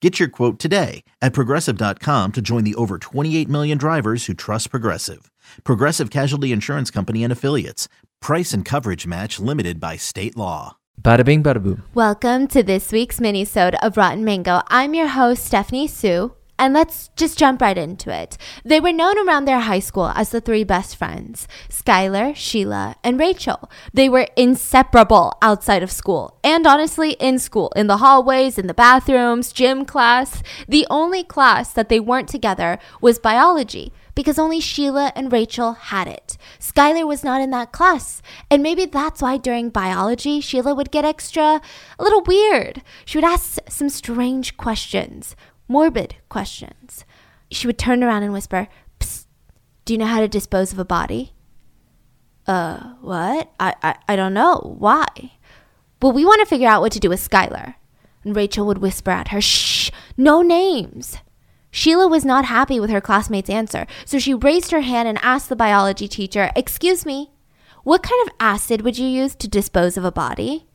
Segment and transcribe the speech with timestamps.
[0.00, 4.70] Get your quote today at progressive.com to join the over 28 million drivers who trust
[4.70, 5.30] Progressive.
[5.64, 7.88] Progressive Casualty Insurance Company and Affiliates.
[8.20, 10.76] Price and coverage match limited by state law.
[11.02, 11.82] Bada bing, bada boom.
[11.94, 14.62] Welcome to this week's mini-sode of Rotten Mango.
[14.68, 16.32] I'm your host, Stephanie Soo.
[16.58, 18.36] And let's just jump right into it.
[18.64, 23.18] They were known around their high school as the three best friends Skylar, Sheila, and
[23.18, 23.70] Rachel.
[23.94, 28.74] They were inseparable outside of school, and honestly, in school, in the hallways, in the
[28.74, 30.42] bathrooms, gym class.
[30.66, 36.08] The only class that they weren't together was biology because only Sheila and Rachel had
[36.08, 36.36] it.
[36.58, 38.20] Skylar was not in that class.
[38.50, 41.60] And maybe that's why during biology, Sheila would get extra,
[42.00, 42.82] a little weird.
[43.04, 45.36] She would ask some strange questions
[45.68, 47.04] morbid questions.
[47.50, 48.68] She would turn around and whisper,
[49.88, 51.32] do you know how to dispose of a body?
[52.46, 53.50] Uh, what?
[53.58, 54.76] I, I, I don't know.
[54.78, 55.06] Why?
[56.02, 57.76] Well, we want to figure out what to do with Skylar.
[58.22, 61.16] And Rachel would whisper at her, Shh, no names.
[61.70, 65.48] Sheila was not happy with her classmate's answer, so she raised her hand and asked
[65.48, 67.30] the biology teacher, Excuse me,
[67.82, 70.67] what kind of acid would you use to dispose of a body?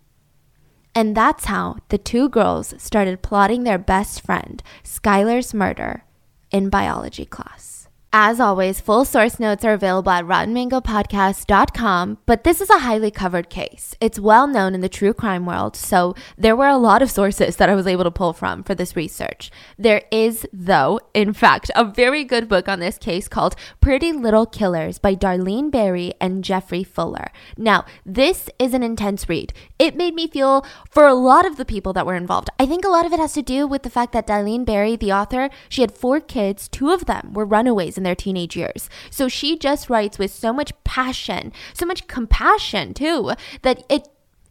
[0.95, 6.03] And that's how the two girls started plotting their best friend, Skylar's murder,
[6.52, 7.72] in biology class.
[8.16, 13.50] As always, full source notes are available at rottenmangopodcast.com, but this is a highly covered
[13.50, 13.95] case.
[14.00, 17.55] It's well known in the true crime world, so there were a lot of sources
[17.55, 19.50] that I was able to pull from for this research.
[19.80, 24.45] There is, though, in fact, a very good book on this case called Pretty Little
[24.45, 27.31] Killers by Daleen Berry and Geoffrey Fuller.
[27.58, 29.53] Now, this is an intense read.
[29.80, 32.52] It made me feel for a lot of the people that were involved.
[32.59, 34.95] I think a lot of it has to do with the fact that Daleen Berry,
[34.95, 38.89] the author, she had four kids, two of them were runaways in their teenage years.
[39.09, 43.31] So she just writes with so much passion, so much compassion too,
[43.61, 44.09] that it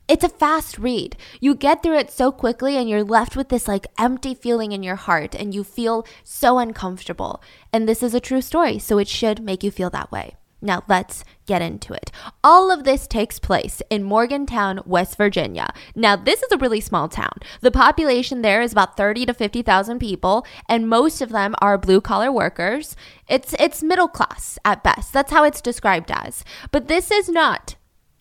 [0.09, 1.17] it's a fast read.
[1.41, 4.83] You get through it so quickly and you're left with this like empty feeling in
[4.83, 7.41] your heart and you feel so uncomfortable.
[7.73, 10.35] And this is a true story, so it should make you feel that way.
[10.63, 12.13] Now, let's get into it.
[12.45, 15.75] All of this takes place in Morgantown, West Virginia.
[15.95, 17.35] Now, this is a really small town.
[17.61, 22.01] The population there is about 30 to 50,000 people, and most of them are blue
[22.01, 22.95] collar workers.
[23.29, 25.13] It's, it's middle class at best.
[25.13, 26.45] That's how it's described as.
[26.71, 27.75] But this is not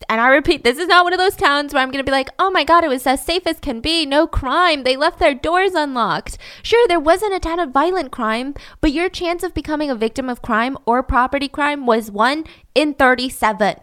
[0.08, 2.14] and I repeat, this is not one of those towns where I'm going to be
[2.14, 4.06] like, oh my God, it was as safe as can be.
[4.06, 4.82] No crime.
[4.82, 6.38] They left their doors unlocked.
[6.62, 10.28] Sure, there wasn't a ton of violent crime, but your chance of becoming a victim
[10.28, 13.76] of crime or property crime was 1 in 37.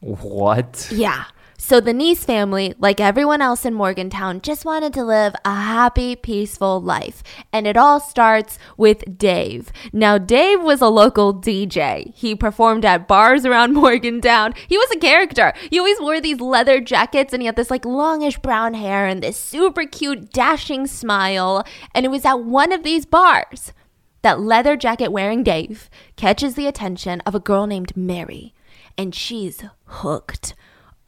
[0.00, 0.88] What?
[0.92, 1.24] Yeah.
[1.60, 6.14] So the Neese family, like everyone else in Morgantown, just wanted to live a happy,
[6.14, 7.24] peaceful life.
[7.52, 9.72] And it all starts with Dave.
[9.92, 12.14] Now, Dave was a local DJ.
[12.14, 14.54] He performed at bars around Morgantown.
[14.68, 15.52] He was a character.
[15.68, 19.20] He always wore these leather jackets and he had this like longish brown hair and
[19.20, 21.64] this super cute, dashing smile.
[21.92, 23.72] And it was at one of these bars
[24.22, 28.54] that leather jacket wearing Dave catches the attention of a girl named Mary.
[28.96, 30.54] And she's hooked.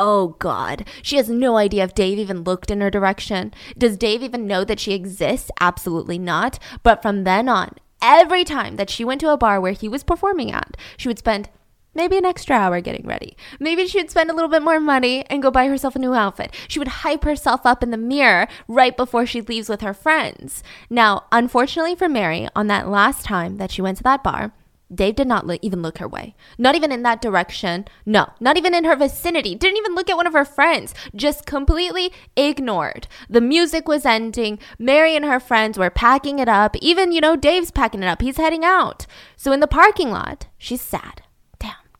[0.02, 0.88] Oh God.
[1.02, 3.52] She has no idea if Dave even looked in her direction.
[3.76, 5.50] Does Dave even know that she exists?
[5.60, 6.58] Absolutely not.
[6.82, 10.02] But from then on, every time that she went to a bar where he was
[10.02, 11.50] performing at, she would spend
[11.94, 13.36] maybe an extra hour getting ready.
[13.58, 16.14] Maybe she would spend a little bit more money and go buy herself a new
[16.14, 16.54] outfit.
[16.66, 20.62] She would hype herself up in the mirror right before she leaves with her friends.
[20.88, 24.52] Now, unfortunately for Mary, on that last time that she went to that bar,
[24.92, 26.34] Dave did not look, even look her way.
[26.58, 27.86] Not even in that direction.
[28.04, 29.54] No, not even in her vicinity.
[29.54, 30.94] Didn't even look at one of her friends.
[31.14, 33.06] Just completely ignored.
[33.28, 34.58] The music was ending.
[34.78, 36.76] Mary and her friends were packing it up.
[36.80, 38.20] Even, you know, Dave's packing it up.
[38.20, 39.06] He's heading out.
[39.36, 41.22] So in the parking lot, she's sad.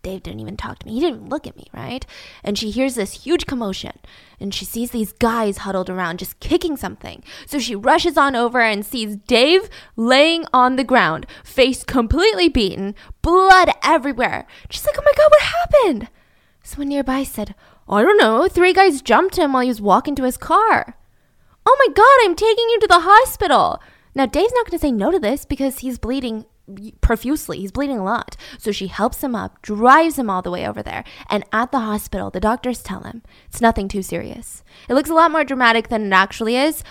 [0.03, 0.95] Dave didn't even talk to me.
[0.95, 2.07] He didn't even look at me, right?
[2.43, 3.99] And she hears this huge commotion
[4.39, 7.23] and she sees these guys huddled around just kicking something.
[7.47, 12.95] So she rushes on over and sees Dave laying on the ground, face completely beaten,
[13.21, 14.47] blood everywhere.
[14.71, 16.09] She's like, oh my God, what happened?
[16.63, 17.55] Someone nearby said,
[17.89, 18.49] I don't know.
[18.49, 20.97] Three guys jumped him while he was walking to his car.
[21.67, 23.81] Oh my God, I'm taking you to the hospital.
[24.15, 26.47] Now, Dave's not going to say no to this because he's bleeding
[27.01, 27.59] profusely.
[27.59, 28.37] He's bleeding a lot.
[28.59, 31.05] So she helps him up, drives him all the way over there.
[31.29, 34.63] And at the hospital, the doctors tell him it's nothing too serious.
[34.89, 36.83] It looks a lot more dramatic than it actually is,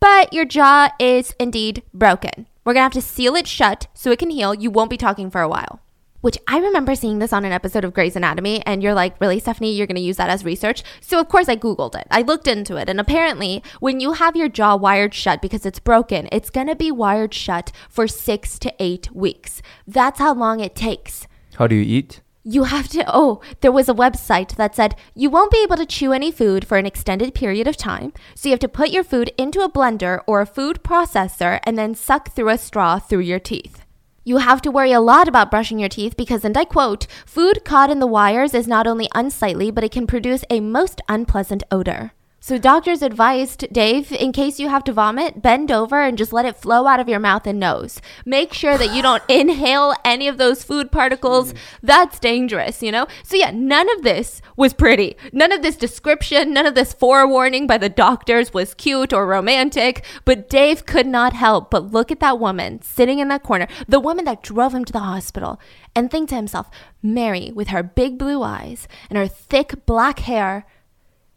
[0.00, 2.46] but your jaw is indeed broken.
[2.64, 4.52] We're going to have to seal it shut so it can heal.
[4.52, 5.80] You won't be talking for a while.
[6.26, 9.38] Which I remember seeing this on an episode of Grey's Anatomy, and you're like, really,
[9.38, 10.82] Stephanie, you're going to use that as research?
[11.00, 12.08] So, of course, I Googled it.
[12.10, 15.78] I looked into it, and apparently, when you have your jaw wired shut because it's
[15.78, 19.62] broken, it's going to be wired shut for six to eight weeks.
[19.86, 21.28] That's how long it takes.
[21.58, 22.22] How do you eat?
[22.42, 25.86] You have to, oh, there was a website that said you won't be able to
[25.86, 28.12] chew any food for an extended period of time.
[28.34, 31.78] So you have to put your food into a blender or a food processor and
[31.78, 33.85] then suck through a straw through your teeth.
[34.28, 37.64] You have to worry a lot about brushing your teeth because, and I quote, food
[37.64, 41.62] caught in the wires is not only unsightly, but it can produce a most unpleasant
[41.70, 42.10] odor.
[42.46, 46.44] So, doctors advised Dave, in case you have to vomit, bend over and just let
[46.44, 48.00] it flow out of your mouth and nose.
[48.24, 51.52] Make sure that you don't inhale any of those food particles.
[51.52, 51.56] Mm.
[51.82, 53.08] That's dangerous, you know?
[53.24, 55.16] So, yeah, none of this was pretty.
[55.32, 60.04] None of this description, none of this forewarning by the doctors was cute or romantic.
[60.24, 63.98] But Dave could not help but look at that woman sitting in that corner, the
[63.98, 65.58] woman that drove him to the hospital,
[65.96, 66.70] and think to himself,
[67.02, 70.64] Mary, with her big blue eyes and her thick black hair,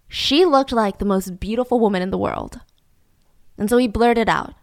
[0.09, 2.59] she looked like the most beautiful woman in the world.
[3.57, 4.55] And so he blurted out,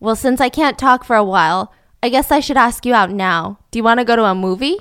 [0.00, 1.72] Well, since I can't talk for a while,
[2.02, 3.60] I guess I should ask you out now.
[3.70, 4.78] Do you want to go to a movie?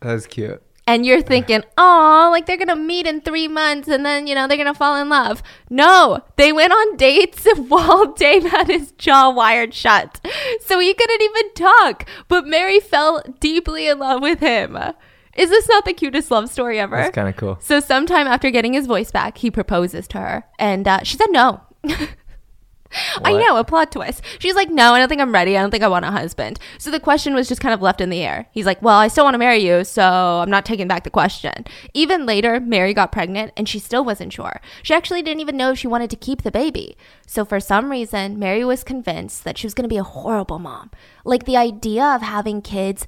[0.00, 0.62] That's cute.
[0.86, 4.34] And you're thinking, oh, like they're going to meet in three months and then, you
[4.34, 5.42] know, they're going to fall in love.
[5.68, 10.18] No, they went on dates while Dave had his jaw wired shut.
[10.62, 12.08] So he couldn't even talk.
[12.26, 14.78] But Mary fell deeply in love with him.
[15.38, 16.96] Is this not the cutest love story ever?
[16.96, 17.58] That's kind of cool.
[17.60, 21.30] So, sometime after getting his voice back, he proposes to her, and uh, she said
[21.30, 21.60] no.
[23.22, 24.22] I know, a plot twist.
[24.38, 25.56] She's like, no, I don't think I'm ready.
[25.56, 26.58] I don't think I want a husband.
[26.78, 28.46] So the question was just kind of left in the air.
[28.50, 31.10] He's like, well, I still want to marry you, so I'm not taking back the
[31.10, 31.66] question.
[31.92, 34.60] Even later, Mary got pregnant, and she still wasn't sure.
[34.82, 36.96] She actually didn't even know if she wanted to keep the baby.
[37.26, 40.58] So for some reason, Mary was convinced that she was going to be a horrible
[40.58, 40.90] mom.
[41.24, 43.06] Like the idea of having kids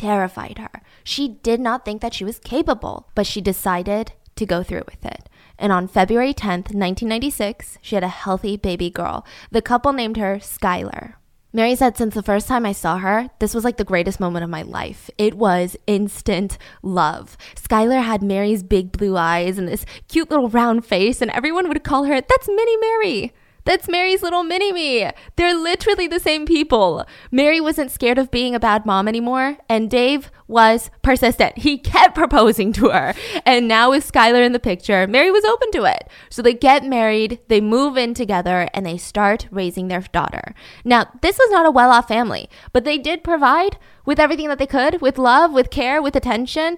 [0.00, 0.82] terrified her.
[1.04, 5.04] She did not think that she was capable, but she decided to go through with
[5.04, 5.28] it.
[5.58, 9.26] And on February 10th, 1996, she had a healthy baby girl.
[9.50, 11.14] The couple named her Skylar.
[11.52, 14.44] Mary said, since the first time I saw her, this was like the greatest moment
[14.44, 15.10] of my life.
[15.18, 17.36] It was instant love.
[17.56, 21.84] Skylar had Mary's big blue eyes and this cute little round face, and everyone would
[21.84, 23.32] call her, That's Mini Mary.
[23.64, 25.10] That's Mary's little mini me.
[25.36, 27.04] They're literally the same people.
[27.30, 31.58] Mary wasn't scared of being a bad mom anymore, and Dave was persistent.
[31.58, 33.14] He kept proposing to her.
[33.44, 36.08] And now, with Skylar in the picture, Mary was open to it.
[36.30, 40.54] So they get married, they move in together, and they start raising their daughter.
[40.84, 44.58] Now, this was not a well off family, but they did provide with everything that
[44.58, 46.76] they could with love, with care, with attention.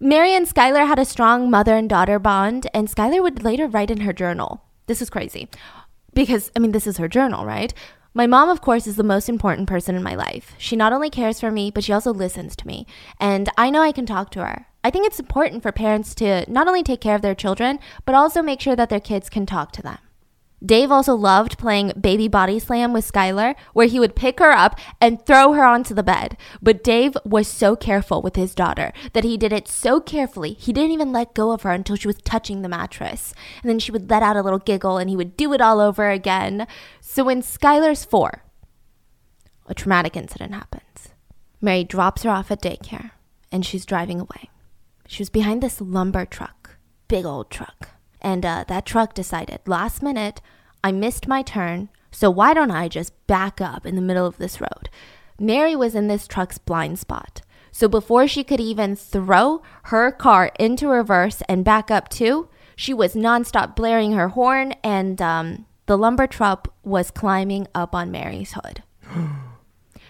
[0.00, 3.90] Mary and Skylar had a strong mother and daughter bond, and Skylar would later write
[3.90, 4.62] in her journal.
[4.86, 5.48] This is crazy
[6.14, 7.72] because I mean, this is her journal, right?
[8.16, 10.54] My mom, of course, is the most important person in my life.
[10.56, 12.86] She not only cares for me, but she also listens to me.
[13.18, 14.66] And I know I can talk to her.
[14.84, 18.14] I think it's important for parents to not only take care of their children, but
[18.14, 19.98] also make sure that their kids can talk to them.
[20.64, 24.78] Dave also loved playing baby body slam with Skylar, where he would pick her up
[25.00, 26.36] and throw her onto the bed.
[26.62, 30.72] But Dave was so careful with his daughter that he did it so carefully, he
[30.72, 33.34] didn't even let go of her until she was touching the mattress.
[33.62, 35.80] And then she would let out a little giggle and he would do it all
[35.80, 36.66] over again.
[37.00, 38.42] So when Skylar's four,
[39.66, 41.10] a traumatic incident happens.
[41.60, 43.12] Mary drops her off at daycare
[43.50, 44.50] and she's driving away.
[45.06, 46.76] She was behind this lumber truck,
[47.08, 47.90] big old truck.
[48.20, 50.40] And uh, that truck decided last minute,
[50.84, 54.36] I missed my turn, so why don't I just back up in the middle of
[54.36, 54.90] this road?
[55.40, 57.40] Mary was in this truck's blind spot.
[57.72, 62.92] So before she could even throw her car into reverse and back up too, she
[62.92, 68.52] was nonstop blaring her horn, and um, the lumber truck was climbing up on Mary's
[68.52, 68.82] hood.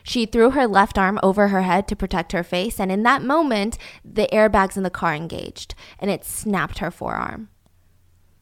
[0.06, 3.22] She threw her left arm over her head to protect her face, and in that
[3.22, 7.48] moment, the airbags in the car engaged, and it snapped her forearm.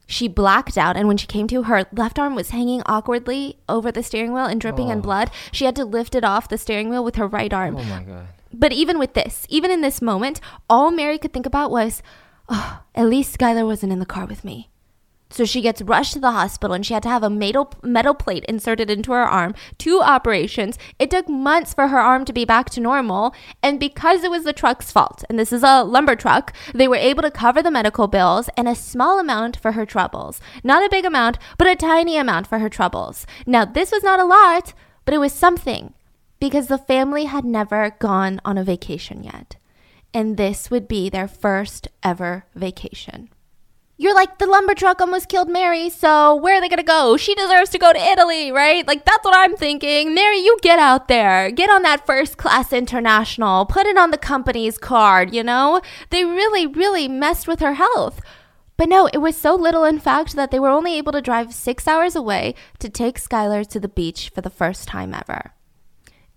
[0.06, 3.90] She blacked out, and when she came to, her left arm was hanging awkwardly over
[3.90, 5.02] the steering wheel and dripping in oh.
[5.02, 5.30] blood.
[5.52, 7.76] She had to lift it off the steering wheel with her right arm.
[7.76, 8.26] Oh my god.
[8.52, 12.02] But even with this, even in this moment, all Mary could think about was,
[12.48, 14.68] oh, at least Skylar wasn't in the car with me.
[15.32, 18.12] So she gets rushed to the hospital and she had to have a metal, metal
[18.12, 20.78] plate inserted into her arm, two operations.
[20.98, 23.34] It took months for her arm to be back to normal.
[23.62, 26.96] And because it was the truck's fault, and this is a lumber truck, they were
[26.96, 30.38] able to cover the medical bills and a small amount for her troubles.
[30.62, 33.26] Not a big amount, but a tiny amount for her troubles.
[33.46, 34.74] Now, this was not a lot,
[35.06, 35.94] but it was something
[36.40, 39.56] because the family had never gone on a vacation yet.
[40.12, 43.30] And this would be their first ever vacation.
[44.02, 47.16] You're like, the lumber truck almost killed Mary, so where are they gonna go?
[47.16, 48.86] She deserves to go to Italy, right?
[48.86, 50.12] Like, that's what I'm thinking.
[50.12, 51.50] Mary, you get out there.
[51.52, 53.64] Get on that first class international.
[53.64, 55.80] Put it on the company's card, you know?
[56.10, 58.20] They really, really messed with her health.
[58.76, 61.54] But no, it was so little, in fact, that they were only able to drive
[61.54, 65.52] six hours away to take Skylar to the beach for the first time ever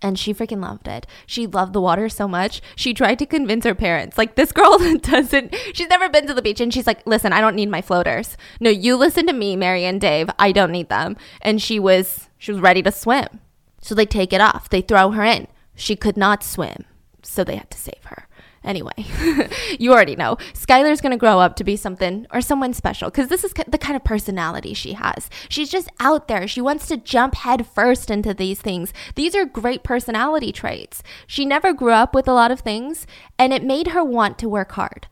[0.06, 1.06] and she freaking loved it.
[1.26, 2.62] She loved the water so much.
[2.76, 4.16] She tried to convince her parents.
[4.16, 7.40] Like this girl doesn't she's never been to the beach and she's like, "Listen, I
[7.40, 8.36] don't need my floaters.
[8.60, 10.30] No, you listen to me, Mary and Dave.
[10.38, 13.40] I don't need them." And she was she was ready to swim.
[13.80, 14.68] So they take it off.
[14.68, 15.48] They throw her in.
[15.74, 16.84] She could not swim.
[17.22, 18.25] So they had to save her.
[18.66, 18.92] Anyway,
[19.78, 20.36] you already know.
[20.52, 23.78] Skylar's going to grow up to be something or someone special because this is the
[23.78, 25.30] kind of personality she has.
[25.48, 26.48] She's just out there.
[26.48, 28.92] She wants to jump head first into these things.
[29.14, 31.04] These are great personality traits.
[31.28, 33.06] She never grew up with a lot of things,
[33.38, 35.06] and it made her want to work hard.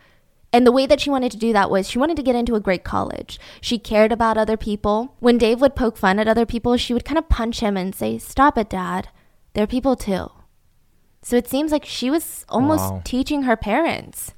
[0.53, 2.57] And the way that she wanted to do that was she wanted to get into
[2.57, 3.39] a great college.
[3.61, 5.15] She cared about other people.
[5.21, 7.95] When Dave would poke fun at other people, she would kind of punch him and
[7.95, 9.09] say, Stop it, Dad.
[9.53, 10.31] They're people too.
[11.25, 13.03] So it seems like she was almost wow.
[13.03, 14.35] teaching her parents.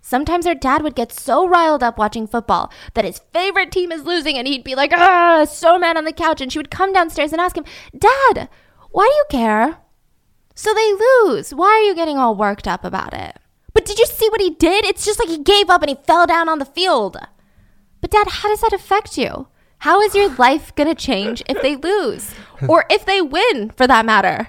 [0.00, 4.04] Sometimes her dad would get so riled up watching football that his favorite team is
[4.04, 6.40] losing and he'd be like, ah, so mad on the couch.
[6.40, 7.64] And she would come downstairs and ask him,
[7.98, 8.48] Dad,
[8.92, 9.78] why do you care?
[10.54, 11.52] So they lose.
[11.52, 13.36] Why are you getting all worked up about it?
[13.72, 14.84] But did you see what he did?
[14.84, 17.16] It's just like he gave up and he fell down on the field.
[18.00, 19.48] But, Dad, how does that affect you?
[19.78, 22.34] How is your life going to change if they lose?
[22.68, 24.48] Or if they win, for that matter?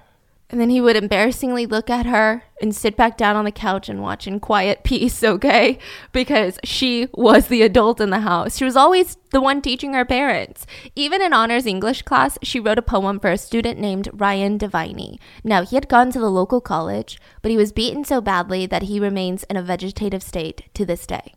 [0.55, 3.89] And then he would embarrassingly look at her and sit back down on the couch
[3.89, 5.77] and watch in quiet peace, okay?
[6.13, 8.55] Because she was the adult in the house.
[8.55, 10.65] She was always the one teaching her parents.
[10.95, 15.19] Even in honors English class, she wrote a poem for a student named Ryan Diviney.
[15.43, 18.83] Now, he had gone to the local college, but he was beaten so badly that
[18.83, 21.33] he remains in a vegetative state to this day.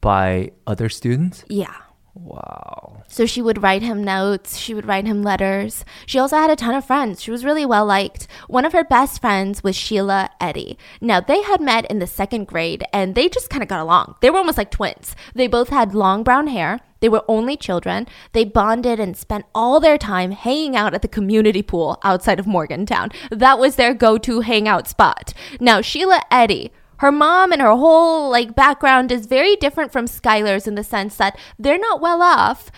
[0.00, 1.44] By other students?
[1.48, 1.74] Yeah.
[2.20, 3.04] Wow.
[3.08, 5.84] So she would write him notes, she would write him letters.
[6.04, 7.22] She also had a ton of friends.
[7.22, 8.26] She was really well liked.
[8.48, 10.76] One of her best friends was Sheila Eddy.
[11.00, 14.16] Now, they had met in the second grade and they just kind of got along.
[14.20, 15.14] They were almost like twins.
[15.34, 16.80] They both had long brown hair.
[17.00, 18.08] They were only children.
[18.32, 22.46] They bonded and spent all their time hanging out at the community pool outside of
[22.46, 23.10] Morgantown.
[23.30, 25.32] That was their go to hangout spot.
[25.60, 30.66] Now, Sheila Eddy her mom and her whole like background is very different from Skylar's
[30.66, 32.70] in the sense that they're not well off.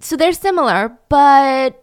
[0.00, 1.82] So they're similar, but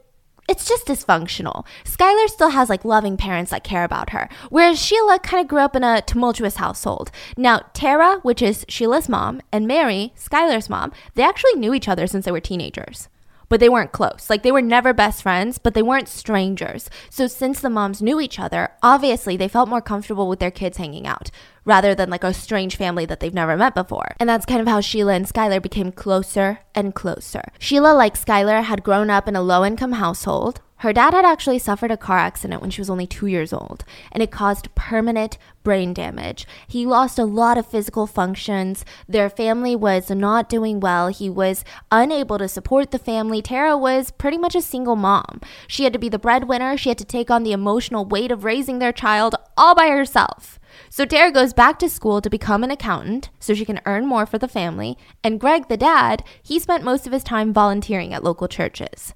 [0.49, 1.65] it's just dysfunctional.
[1.85, 5.59] Skylar still has like loving parents that care about her, whereas Sheila kind of grew
[5.59, 7.11] up in a tumultuous household.
[7.37, 12.07] Now, Tara, which is Sheila's mom, and Mary, Skylar's mom, they actually knew each other
[12.07, 13.07] since they were teenagers
[13.49, 14.29] but they weren't close.
[14.29, 16.89] Like they were never best friends, but they weren't strangers.
[17.09, 20.77] So since the moms knew each other, obviously they felt more comfortable with their kids
[20.77, 21.29] hanging out
[21.65, 24.15] rather than like a strange family that they've never met before.
[24.19, 27.43] And that's kind of how Sheila and Skylar became closer and closer.
[27.59, 30.61] Sheila, like Skylar, had grown up in a low income household.
[30.83, 33.85] Her dad had actually suffered a car accident when she was only two years old,
[34.11, 36.45] and it caused permanent brain damage.
[36.67, 38.83] He lost a lot of physical functions.
[39.07, 41.07] Their family was not doing well.
[41.07, 43.41] He was unable to support the family.
[43.41, 45.39] Tara was pretty much a single mom.
[45.69, 48.43] She had to be the breadwinner, she had to take on the emotional weight of
[48.43, 50.59] raising their child all by herself.
[50.89, 54.25] So Tara goes back to school to become an accountant so she can earn more
[54.25, 54.97] for the family.
[55.23, 59.13] And Greg, the dad, he spent most of his time volunteering at local churches.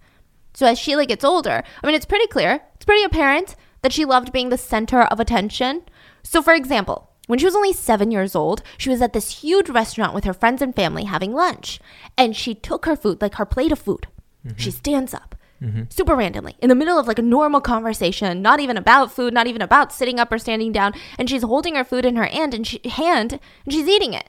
[0.57, 4.05] So as Sheila gets older, I mean, it's pretty clear, it's pretty apparent that she
[4.05, 5.83] loved being the center of attention.
[6.23, 9.69] So, for example, when she was only seven years old, she was at this huge
[9.69, 11.79] restaurant with her friends and family having lunch.
[12.17, 14.07] And she took her food, like her plate of food.
[14.43, 14.57] Mm-hmm.
[14.57, 15.35] She stands up.
[15.61, 15.83] Mm-hmm.
[15.89, 19.45] Super randomly, in the middle of like a normal conversation, not even about food, not
[19.45, 22.55] even about sitting up or standing down, and she's holding her food in her hand
[22.55, 24.27] and she, hand and she's eating it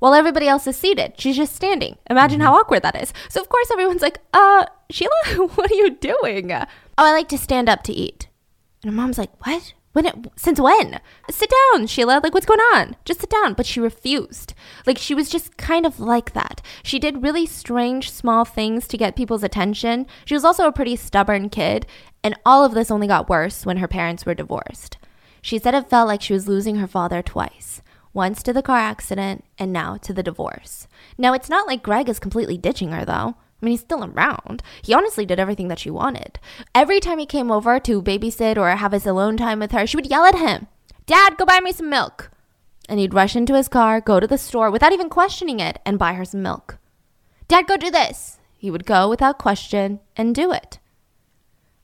[0.00, 1.14] while everybody else is seated.
[1.16, 1.96] She's just standing.
[2.10, 2.46] Imagine mm-hmm.
[2.46, 3.12] how awkward that is.
[3.28, 5.12] So, of course, everyone's like, uh, Sheila,
[5.54, 6.50] what are you doing?
[6.52, 6.66] Oh,
[6.98, 8.26] I like to stand up to eat.
[8.82, 9.74] And her mom's like, what?
[9.92, 11.00] When it, since when?
[11.30, 12.20] Sit down, Sheila.
[12.22, 12.96] Like, what's going on?
[13.04, 13.54] Just sit down.
[13.54, 14.54] But she refused.
[14.86, 16.62] Like, she was just kind of like that.
[16.82, 20.06] She did really strange, small things to get people's attention.
[20.24, 21.86] She was also a pretty stubborn kid.
[22.22, 24.96] And all of this only got worse when her parents were divorced.
[25.42, 28.78] She said it felt like she was losing her father twice once to the car
[28.78, 30.88] accident, and now to the divorce.
[31.16, 33.34] Now, it's not like Greg is completely ditching her, though.
[33.60, 34.62] I mean, he's still around.
[34.82, 36.38] He honestly did everything that she wanted.
[36.74, 39.96] Every time he came over to babysit or have his alone time with her, she
[39.96, 40.66] would yell at him,
[41.06, 42.30] Dad, go buy me some milk.
[42.88, 45.98] And he'd rush into his car, go to the store without even questioning it, and
[45.98, 46.78] buy her some milk.
[47.48, 48.38] Dad, go do this.
[48.56, 50.78] He would go without question and do it.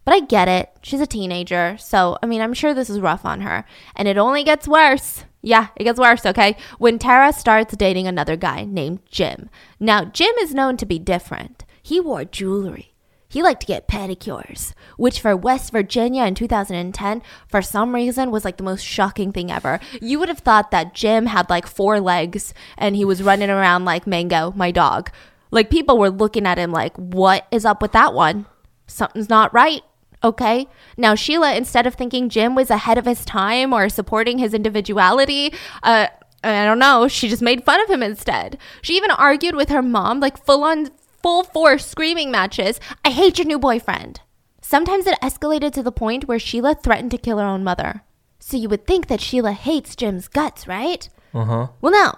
[0.05, 0.71] But I get it.
[0.83, 3.65] She's a teenager, so I mean, I'm sure this is rough on her.
[3.97, 5.25] And it only gets worse.
[5.47, 6.57] Yeah, it gets worse, okay?
[6.79, 9.49] When Tara starts dating another guy named Jim.
[9.79, 11.65] Now, Jim is known to be different.
[11.81, 12.95] He wore jewelry.
[13.29, 18.45] He liked to get pedicures, which for West Virginia in 2010, for some reason, was
[18.45, 19.79] like the most shocking thing ever.
[20.03, 23.85] You would have thought that Jim had like four legs and he was running around
[23.85, 25.13] like Mango, my dog.
[25.53, 28.47] Like people were looking at him like, what is up with that one?
[28.89, 29.83] Something's not right.
[30.27, 30.67] Okay.
[30.97, 35.55] Now, Sheila, instead of thinking Jim was ahead of his time or supporting his individuality,
[35.85, 36.09] uh,
[36.43, 38.59] I don't know, she just made fun of him instead.
[38.83, 40.89] She even argued with her mom, like full on,
[41.23, 42.81] full force screaming matches.
[43.05, 44.21] I hate your new boyfriend.
[44.61, 48.03] Sometimes it escalated to the point where Sheila threatened to kill her own mother.
[48.41, 51.09] So you would think that Sheila hates Jim's guts, right?
[51.33, 51.67] Uh huh.
[51.81, 52.15] Well, no,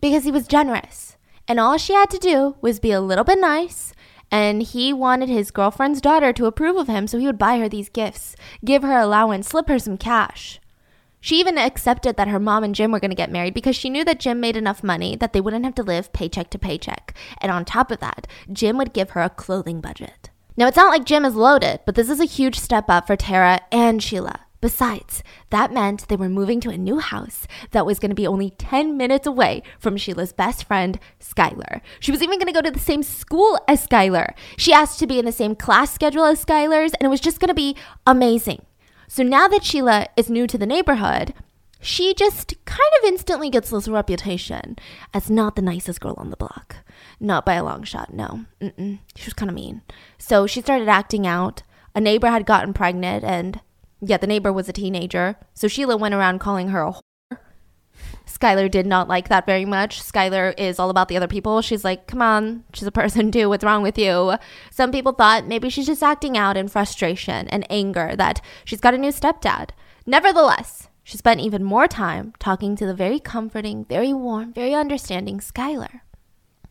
[0.00, 1.16] because he was generous.
[1.48, 3.94] And all she had to do was be a little bit nice.
[4.30, 7.68] And he wanted his girlfriend's daughter to approve of him, so he would buy her
[7.68, 10.60] these gifts, give her allowance, slip her some cash.
[11.20, 13.90] She even accepted that her mom and Jim were going to get married because she
[13.90, 17.14] knew that Jim made enough money that they wouldn't have to live paycheck to paycheck.
[17.40, 20.30] And on top of that, Jim would give her a clothing budget.
[20.56, 23.16] Now, it's not like Jim is loaded, but this is a huge step up for
[23.16, 24.40] Tara and Sheila.
[24.60, 28.26] Besides, that meant they were moving to a new house that was going to be
[28.26, 31.80] only 10 minutes away from Sheila's best friend, Skylar.
[32.00, 34.34] She was even going to go to the same school as Skylar.
[34.56, 37.38] She asked to be in the same class schedule as Skylar's, and it was just
[37.38, 38.64] going to be amazing.
[39.06, 41.34] So now that Sheila is new to the neighborhood,
[41.80, 44.76] she just kind of instantly gets this reputation
[45.14, 46.76] as not the nicest girl on the block.
[47.20, 48.44] Not by a long shot, no.
[48.60, 48.98] Mm-mm.
[49.14, 49.82] She was kind of mean.
[50.18, 51.62] So she started acting out.
[51.94, 53.60] A neighbor had gotten pregnant, and
[54.00, 55.36] yeah, the neighbor was a teenager.
[55.54, 57.00] So Sheila went around calling her a whore.
[58.26, 60.02] Skylar did not like that very much.
[60.02, 61.60] Skylar is all about the other people.
[61.62, 63.48] She's like, come on, she's a person too.
[63.48, 64.36] What's wrong with you?
[64.70, 68.94] Some people thought maybe she's just acting out in frustration and anger that she's got
[68.94, 69.70] a new stepdad.
[70.06, 75.40] Nevertheless, she spent even more time talking to the very comforting, very warm, very understanding
[75.40, 76.02] Skylar.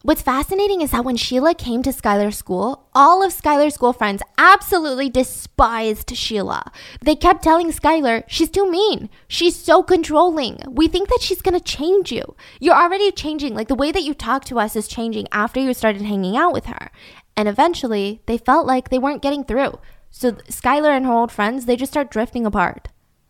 [0.08, 4.24] What's fascinating is that when Sheila came to Skylar's school, all of Skylar's school friends
[4.38, 6.72] absolutely despised Sheila.
[7.02, 9.10] They kept telling Skylar, she's too mean.
[9.28, 10.60] She's so controlling.
[10.66, 12.38] We think that she's going to change you.
[12.62, 13.54] You're already changing.
[13.54, 16.54] Like the way that you talk to us is changing after you started hanging out
[16.54, 16.90] with her.
[17.36, 19.78] And eventually, they felt like they weren't getting through.
[20.10, 22.88] So Skylar and her old friends, they just start drifting apart.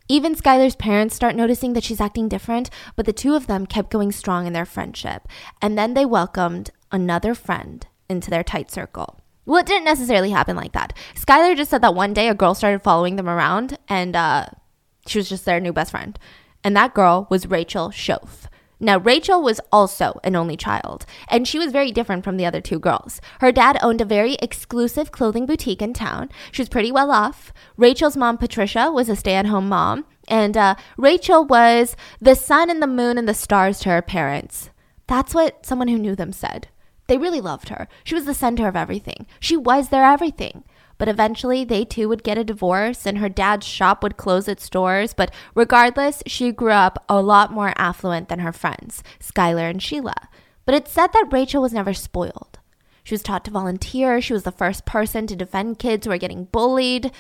[0.10, 3.91] Even Skylar's parents start noticing that she's acting different, but the two of them kept
[3.91, 5.28] going strong in their friendship.
[5.62, 9.19] And then they welcomed another friend into their tight circle.
[9.45, 10.93] Well, it didn't necessarily happen like that.
[11.15, 14.47] Skylar just said that one day a girl started following them around and uh,
[15.08, 16.19] she was just their new best friend.
[16.63, 18.47] And that girl was Rachel Shoaf.
[18.80, 22.62] Now, Rachel was also an only child, and she was very different from the other
[22.62, 23.19] two girls.
[23.39, 26.30] Her dad owned a very exclusive clothing boutique in town.
[26.52, 27.52] She was pretty well off.
[27.76, 32.69] Rachel's mom, Patricia, was a stay at home mom, and uh, Rachel was the sun
[32.69, 34.69] and the moon and the stars to her parents.
[35.08, 36.67] That's what someone who knew them said.
[37.08, 37.88] They really loved her.
[38.04, 39.26] She was the center of everything.
[39.39, 40.63] She was their everything.
[40.98, 44.70] But eventually, they too would get a divorce and her dad's shop would close its
[44.70, 45.13] doors.
[45.13, 50.15] But regardless, she grew up a lot more affluent than her friends, Skylar and Sheila.
[50.65, 52.60] But it's said that Rachel was never spoiled.
[53.04, 54.20] She was taught to volunteer.
[54.20, 57.12] She was the first person to defend kids who were getting bullied.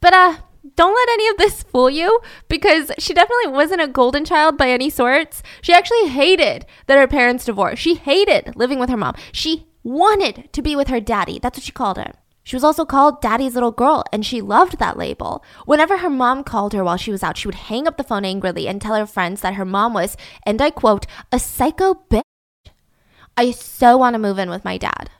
[0.00, 0.36] But uh,
[0.74, 4.70] don't let any of this fool you because she definitely wasn't a golden child by
[4.70, 5.42] any sorts.
[5.62, 7.82] She actually hated that her parents divorced.
[7.82, 9.14] She hated living with her mom.
[9.32, 11.38] She wanted to be with her daddy.
[11.38, 12.12] That's what she called him.
[12.42, 15.42] She was also called Daddy's little girl, and she loved that label.
[15.64, 18.24] Whenever her mom called her while she was out, she would hang up the phone
[18.24, 22.22] angrily and tell her friends that her mom was, and I quote, a psycho bitch.
[23.36, 25.10] I so want to move in with my dad.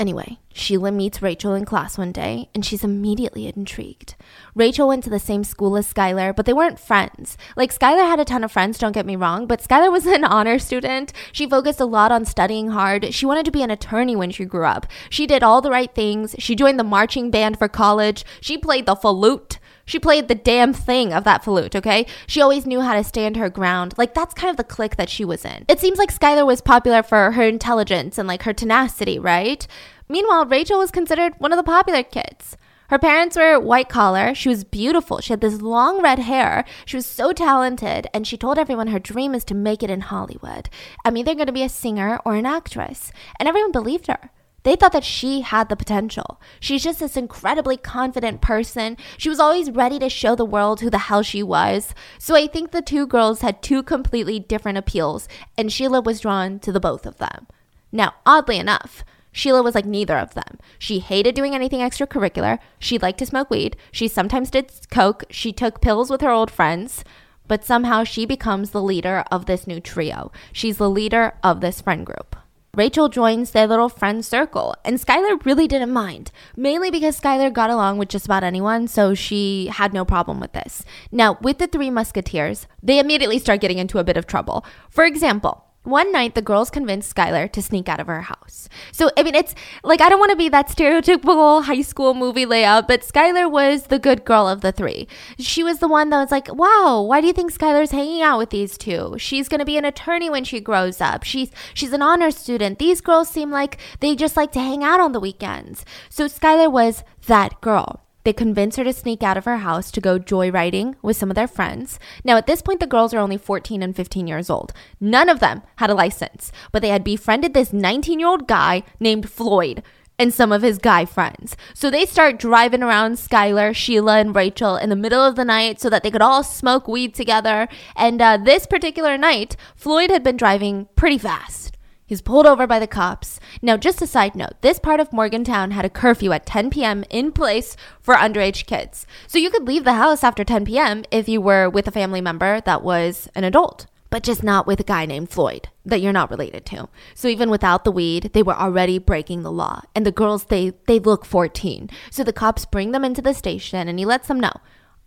[0.00, 4.14] Anyway, Sheila meets Rachel in class one day, and she's immediately intrigued.
[4.54, 7.36] Rachel went to the same school as Skylar, but they weren't friends.
[7.54, 10.24] Like, Skylar had a ton of friends, don't get me wrong, but Skylar was an
[10.24, 11.12] honor student.
[11.32, 13.12] She focused a lot on studying hard.
[13.12, 14.86] She wanted to be an attorney when she grew up.
[15.10, 16.34] She did all the right things.
[16.38, 18.24] She joined the marching band for college.
[18.40, 19.58] She played the flute.
[19.90, 22.06] She played the damn thing of that flute, okay?
[22.28, 23.92] She always knew how to stand her ground.
[23.98, 25.64] Like, that's kind of the clique that she was in.
[25.66, 29.66] It seems like Skylar was popular for her intelligence and like her tenacity, right?
[30.08, 32.56] Meanwhile, Rachel was considered one of the popular kids.
[32.88, 34.32] Her parents were white collar.
[34.32, 35.20] She was beautiful.
[35.20, 36.64] She had this long red hair.
[36.84, 40.02] She was so talented, and she told everyone her dream is to make it in
[40.02, 40.70] Hollywood.
[41.04, 43.10] I'm either going to be a singer or an actress.
[43.40, 44.30] And everyone believed her.
[44.62, 46.40] They thought that she had the potential.
[46.60, 48.96] She's just this incredibly confident person.
[49.16, 51.94] She was always ready to show the world who the hell she was.
[52.18, 56.58] So I think the two girls had two completely different appeals, and Sheila was drawn
[56.60, 57.46] to the both of them.
[57.90, 60.58] Now, oddly enough, Sheila was like neither of them.
[60.78, 62.58] She hated doing anything extracurricular.
[62.78, 63.76] She liked to smoke weed.
[63.92, 65.24] She sometimes did coke.
[65.30, 67.04] She took pills with her old friends.
[67.50, 70.30] but somehow she becomes the leader of this new trio.
[70.52, 72.36] She's the leader of this friend group.
[72.76, 77.68] Rachel joins their little friend circle, and Skylar really didn't mind, mainly because Skylar got
[77.68, 80.84] along with just about anyone, so she had no problem with this.
[81.10, 84.64] Now, with the three musketeers, they immediately start getting into a bit of trouble.
[84.88, 88.68] For example, one night, the girls convinced Skylar to sneak out of her house.
[88.92, 92.46] So, I mean, it's like I don't want to be that stereotypical high school movie
[92.46, 95.08] layout, but Skylar was the good girl of the three.
[95.38, 98.38] She was the one that was like, wow, why do you think Skylar's hanging out
[98.38, 99.16] with these two?
[99.18, 101.24] She's going to be an attorney when she grows up.
[101.24, 102.78] She's, she's an honor student.
[102.78, 105.84] These girls seem like they just like to hang out on the weekends.
[106.08, 108.02] So, Skylar was that girl.
[108.24, 111.34] They convince her to sneak out of her house to go joyriding with some of
[111.34, 111.98] their friends.
[112.24, 114.72] Now, at this point, the girls are only 14 and 15 years old.
[115.00, 118.82] None of them had a license, but they had befriended this 19 year old guy
[118.98, 119.82] named Floyd
[120.20, 121.56] and some of his guy friends.
[121.72, 125.80] So they start driving around Skylar, Sheila, and Rachel in the middle of the night
[125.80, 127.68] so that they could all smoke weed together.
[127.96, 131.78] And uh, this particular night, Floyd had been driving pretty fast.
[132.10, 133.38] He's pulled over by the cops.
[133.62, 137.04] Now, just a side note this part of Morgantown had a curfew at 10 p.m.
[137.08, 139.06] in place for underage kids.
[139.28, 141.04] So you could leave the house after 10 p.m.
[141.12, 144.80] if you were with a family member that was an adult, but just not with
[144.80, 146.88] a guy named Floyd that you're not related to.
[147.14, 149.82] So even without the weed, they were already breaking the law.
[149.94, 151.90] And the girls, they, they look 14.
[152.10, 154.54] So the cops bring them into the station and he lets them know.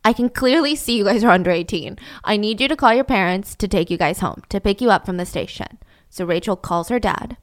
[0.05, 1.99] I can clearly see you guys are under 18.
[2.23, 4.89] I need you to call your parents to take you guys home, to pick you
[4.89, 5.79] up from the station.
[6.13, 7.37] So Rachel calls her dad.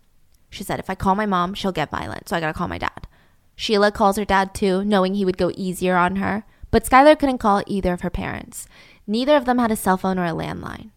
[0.48, 2.28] She said, if I call my mom, she'll get violent.
[2.28, 3.08] So I gotta call my dad.
[3.56, 6.44] Sheila calls her dad too, knowing he would go easier on her.
[6.70, 8.68] But Skylar couldn't call either of her parents.
[9.08, 10.90] Neither of them had a cell phone or a landline.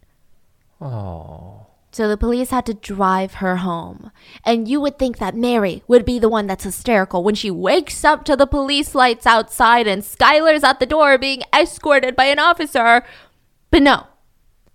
[0.79, 1.65] Oh.
[1.91, 4.11] So the police had to drive her home.
[4.45, 8.05] And you would think that Mary would be the one that's hysterical when she wakes
[8.05, 12.37] up to the police lights outside and Skylar's at the door being escorted by an
[12.37, 13.03] officer.
[13.71, 14.05] But no,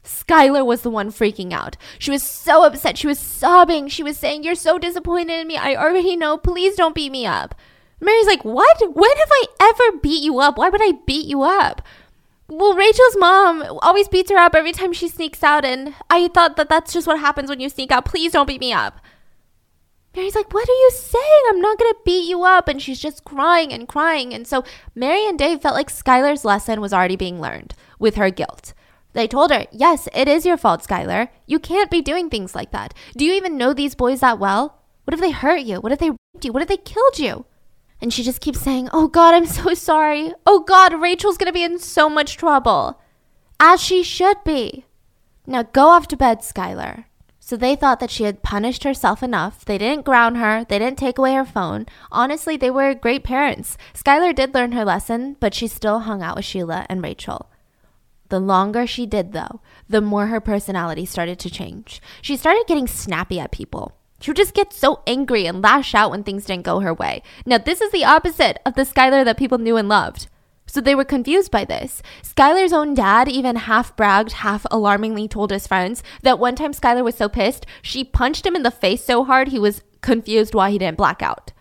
[0.05, 1.77] Skylar was the one freaking out.
[1.99, 2.97] She was so upset.
[2.97, 3.89] She was sobbing.
[3.89, 5.57] She was saying, You're so disappointed in me.
[5.57, 6.37] I already know.
[6.37, 7.55] Please don't beat me up.
[8.01, 8.81] Mary's like, What?
[8.81, 10.57] When have I ever beat you up?
[10.57, 11.83] Why would I beat you up?
[12.49, 16.57] Well, Rachel's mom always beats her up every time she sneaks out, and I thought
[16.57, 18.07] that that's just what happens when you sneak out.
[18.07, 19.01] Please don't beat me up.
[20.17, 21.43] Mary's like, What are you saying?
[21.49, 22.69] I'm not going to beat you up.
[22.69, 24.33] And she's just crying and crying.
[24.33, 28.31] And so Mary and Dave felt like Skylar's lesson was already being learned with her
[28.31, 28.73] guilt.
[29.13, 31.29] They told her, Yes, it is your fault, Skylar.
[31.47, 32.95] You can't be doing things like that.
[33.17, 34.79] Do you even know these boys that well?
[35.05, 35.81] What if they hurt you?
[35.81, 36.53] What if they raped you?
[36.53, 37.47] What if they killed you?
[38.01, 40.33] And she just keeps saying, Oh God, I'm so sorry.
[40.47, 43.01] Oh God, Rachel's gonna be in so much trouble.
[43.59, 44.85] As she should be.
[45.47, 47.07] Now go off to bed, Skylar.
[47.41, 49.65] So they thought that she had punished herself enough.
[49.65, 50.67] They didn't ground her.
[50.69, 51.87] They didn't take away her phone.
[52.13, 53.79] Honestly, they were great parents.
[53.95, 57.51] Skylar did learn her lesson, but she still hung out with Sheila and Rachel.
[58.29, 62.01] The longer she did, though, the more her personality started to change.
[62.21, 63.95] She started getting snappy at people.
[64.21, 67.23] She would just get so angry and lash out when things didn't go her way.
[67.47, 70.29] Now, this is the opposite of the Skylar that people knew and loved.
[70.67, 72.03] So they were confused by this.
[72.23, 77.03] Skylar's own dad even half bragged, half alarmingly told his friends that one time Skylar
[77.03, 80.71] was so pissed, she punched him in the face so hard he was confused why
[80.71, 81.53] he didn't black out.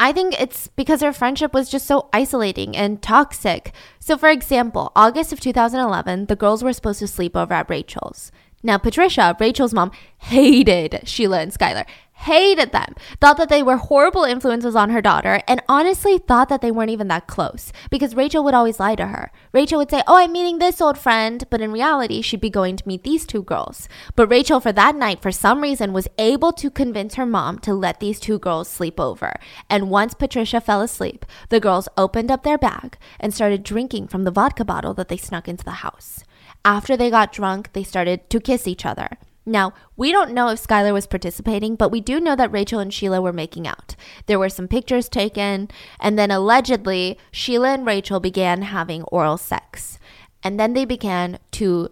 [0.00, 3.72] I think it's because her friendship was just so isolating and toxic.
[3.98, 8.30] So, for example, August of 2011, the girls were supposed to sleep over at Rachel's.
[8.62, 14.24] Now, Patricia, Rachel's mom, hated Sheila and Skylar, hated them, thought that they were horrible
[14.24, 18.42] influences on her daughter, and honestly thought that they weren't even that close because Rachel
[18.42, 19.30] would always lie to her.
[19.52, 22.76] Rachel would say, Oh, I'm meeting this old friend, but in reality, she'd be going
[22.76, 23.88] to meet these two girls.
[24.16, 27.72] But Rachel, for that night, for some reason, was able to convince her mom to
[27.72, 29.34] let these two girls sleep over.
[29.70, 34.24] And once Patricia fell asleep, the girls opened up their bag and started drinking from
[34.24, 36.24] the vodka bottle that they snuck into the house.
[36.68, 39.08] After they got drunk, they started to kiss each other.
[39.46, 42.92] Now, we don't know if Skylar was participating, but we do know that Rachel and
[42.92, 43.96] Sheila were making out.
[44.26, 49.98] There were some pictures taken, and then allegedly, Sheila and Rachel began having oral sex.
[50.42, 51.88] And then they began to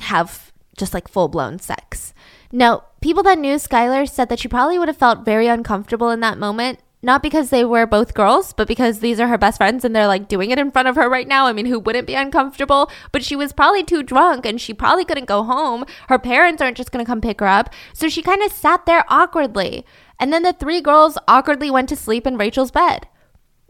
[0.00, 2.12] have just like full blown sex.
[2.52, 6.20] Now, people that knew Skylar said that she probably would have felt very uncomfortable in
[6.20, 9.84] that moment not because they were both girls, but because these are her best friends
[9.84, 11.46] and they're like doing it in front of her right now.
[11.46, 12.90] I mean, who wouldn't be uncomfortable?
[13.10, 15.86] But she was probably too drunk and she probably couldn't go home.
[16.08, 17.72] Her parents aren't just going to come pick her up.
[17.94, 19.86] So she kind of sat there awkwardly.
[20.18, 23.08] And then the three girls awkwardly went to sleep in Rachel's bed.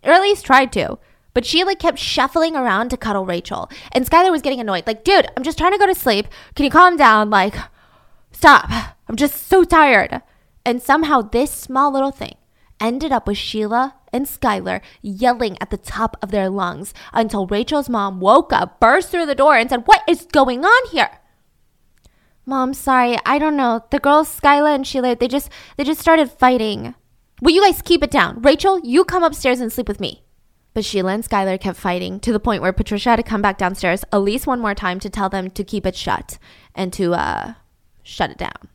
[0.02, 0.98] Or at least tried to.
[1.32, 3.70] But she like kept shuffling around to cuddle Rachel.
[3.92, 4.88] And Skylar was getting annoyed.
[4.88, 6.26] Like, dude, I'm just trying to go to sleep.
[6.56, 7.30] Can you calm down?
[7.30, 7.54] Like,
[8.32, 8.68] stop.
[9.08, 10.20] I'm just so tired.
[10.66, 12.34] And somehow this small little thing
[12.80, 17.88] ended up with Sheila and Skylar yelling at the top of their lungs until Rachel's
[17.88, 21.10] mom woke up, burst through the door, and said, What is going on here?
[22.46, 23.84] Mom, sorry, I don't know.
[23.90, 26.94] The girls, Skylar and Sheila, they just they just started fighting.
[27.40, 28.42] Will you guys keep it down?
[28.42, 30.24] Rachel, you come upstairs and sleep with me.
[30.74, 33.58] But Sheila and Skylar kept fighting to the point where Patricia had to come back
[33.58, 36.38] downstairs at least one more time to tell them to keep it shut
[36.74, 37.54] and to uh,
[38.02, 38.68] shut it down.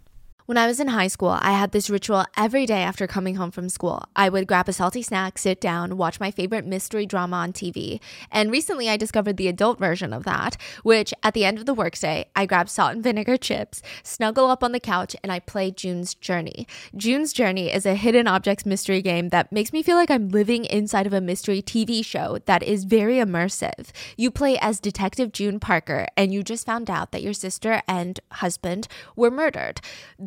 [0.47, 3.49] When I was in high school, I had this ritual every day after coming home
[3.49, 4.03] from school.
[4.15, 7.99] I would grab a salty snack, sit down, watch my favorite mystery drama on TV.
[8.29, 11.73] And recently I discovered the adult version of that, which at the end of the
[11.73, 15.71] workday, I grab salt and vinegar chips, snuggle up on the couch, and I play
[15.71, 16.67] June's Journey.
[16.95, 20.65] June's Journey is a hidden objects mystery game that makes me feel like I'm living
[20.65, 23.89] inside of a mystery TV show that is very immersive.
[24.15, 28.19] You play as Detective June Parker, and you just found out that your sister and
[28.29, 29.81] husband were murdered.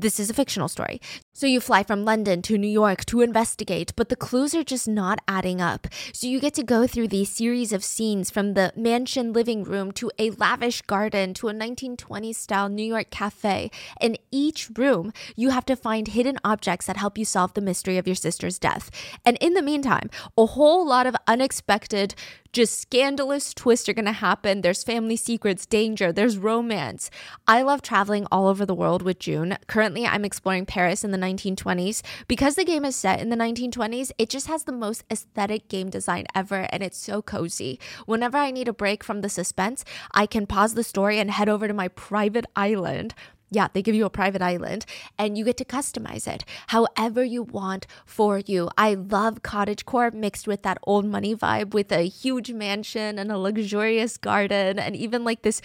[0.08, 1.02] This is a fictional story.
[1.38, 4.88] So you fly from London to New York to investigate, but the clues are just
[4.88, 5.86] not adding up.
[6.12, 9.92] So you get to go through these series of scenes from the mansion living room
[9.92, 13.70] to a lavish garden to a 1920s style New York cafe.
[14.00, 17.98] In each room, you have to find hidden objects that help you solve the mystery
[17.98, 18.90] of your sister's death.
[19.24, 22.16] And in the meantime, a whole lot of unexpected
[22.52, 24.62] just scandalous twists are going to happen.
[24.62, 27.10] There's family secrets, danger, there's romance.
[27.46, 29.58] I love traveling all over the world with June.
[29.66, 32.02] Currently, I'm exploring Paris in the 1920s.
[32.26, 35.90] Because the game is set in the 1920s, it just has the most aesthetic game
[35.90, 37.78] design ever, and it's so cozy.
[38.06, 41.48] Whenever I need a break from the suspense, I can pause the story and head
[41.48, 43.14] over to my private island
[43.50, 44.84] yeah, they give you a private island
[45.18, 48.68] and you get to customize it however you want for you.
[48.76, 53.32] I love cottage core mixed with that old money vibe with a huge mansion and
[53.32, 55.62] a luxurious garden and even like this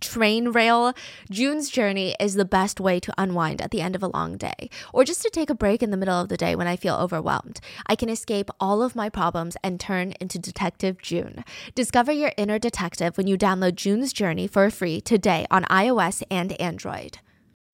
[0.00, 0.94] train rail.
[1.30, 4.70] June's journey is the best way to unwind at the end of a long day
[4.92, 6.96] or just to take a break in the middle of the day when I feel
[6.96, 7.60] overwhelmed.
[7.86, 11.44] I can escape all of my problems and turn into Detective June.
[11.74, 16.52] Discover your inner detective when you download June's Journey for free today on iOS and
[16.60, 17.18] Android.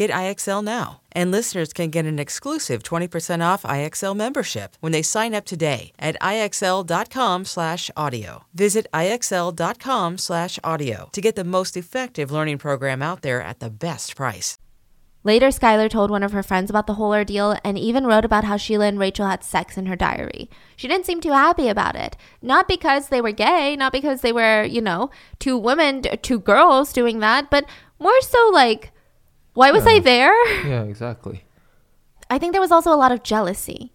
[0.00, 1.02] Get IXL now.
[1.12, 5.92] And listeners can get an exclusive 20% off IXL membership when they sign up today
[5.98, 8.44] at IXL.com/audio.
[8.54, 14.56] Visit IXL.com/audio to get the most effective learning program out there at the best price.
[15.22, 18.44] Later, Skylar told one of her friends about the whole ordeal and even wrote about
[18.44, 20.48] how Sheila and Rachel had sex in her diary.
[20.76, 22.16] She didn't seem too happy about it.
[22.40, 26.94] Not because they were gay, not because they were, you know, two women, two girls
[26.94, 27.66] doing that, but
[27.98, 28.92] more so like,
[29.54, 29.92] why was Yeah.
[29.92, 30.66] I there?
[30.66, 31.44] Yeah, exactly.
[32.28, 33.92] I think there was also a lot of jealousy.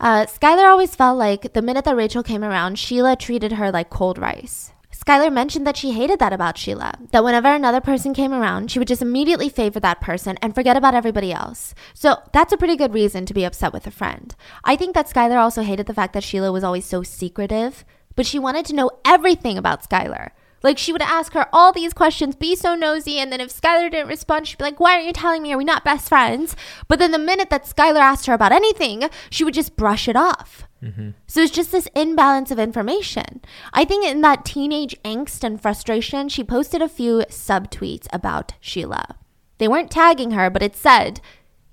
[0.00, 3.90] Uh, Skylar always felt like the minute that Rachel came around, Sheila treated her like
[3.90, 4.72] cold rice.
[4.92, 8.78] Skylar mentioned that she hated that about Sheila, that whenever another person came around, she
[8.78, 11.74] would just immediately favor that person and forget about everybody else.
[11.92, 14.34] So that's a pretty good reason to be upset with a friend.
[14.62, 17.84] I think that Skylar also hated the fact that Sheila was always so secretive,
[18.16, 20.30] but she wanted to know everything about Skylar.
[20.64, 23.90] Like she would ask her all these questions, be so nosy, and then if Skylar
[23.90, 25.52] didn't respond, she'd be like, Why aren't you telling me?
[25.52, 26.56] Are we not best friends?
[26.88, 30.16] But then the minute that Skylar asked her about anything, she would just brush it
[30.16, 30.66] off.
[30.82, 31.10] Mm-hmm.
[31.26, 33.42] So it's just this imbalance of information.
[33.74, 39.16] I think in that teenage angst and frustration, she posted a few subtweets about Sheila.
[39.58, 41.20] They weren't tagging her, but it said,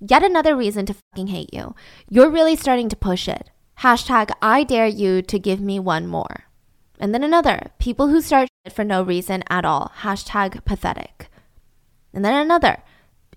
[0.02, 1.76] Yet another reason to fucking hate you.
[2.10, 3.52] You're really starting to push it.
[3.80, 6.51] Hashtag I dare you to give me one more.
[7.02, 9.92] And then another, people who start for no reason at all.
[10.02, 11.30] Hashtag pathetic.
[12.14, 12.84] And then another,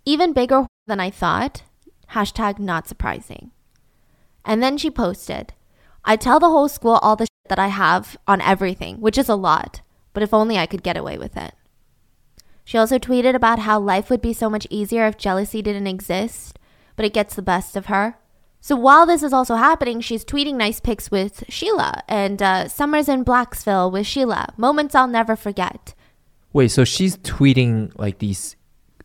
[0.04, 1.62] even bigger than I thought.
[2.10, 3.52] Hashtag not surprising.
[4.44, 5.54] And then she posted,
[6.04, 9.30] I tell the whole school all the shit that I have on everything, which is
[9.30, 9.80] a lot,
[10.12, 11.54] but if only I could get away with it.
[12.66, 16.58] She also tweeted about how life would be so much easier if jealousy didn't exist,
[16.96, 18.18] but it gets the best of her.
[18.64, 23.10] So while this is also happening, she's tweeting nice pics with Sheila and uh, summers
[23.10, 25.92] in Blacksville with Sheila, moments I'll never forget.
[26.54, 28.56] Wait, so she's tweeting like these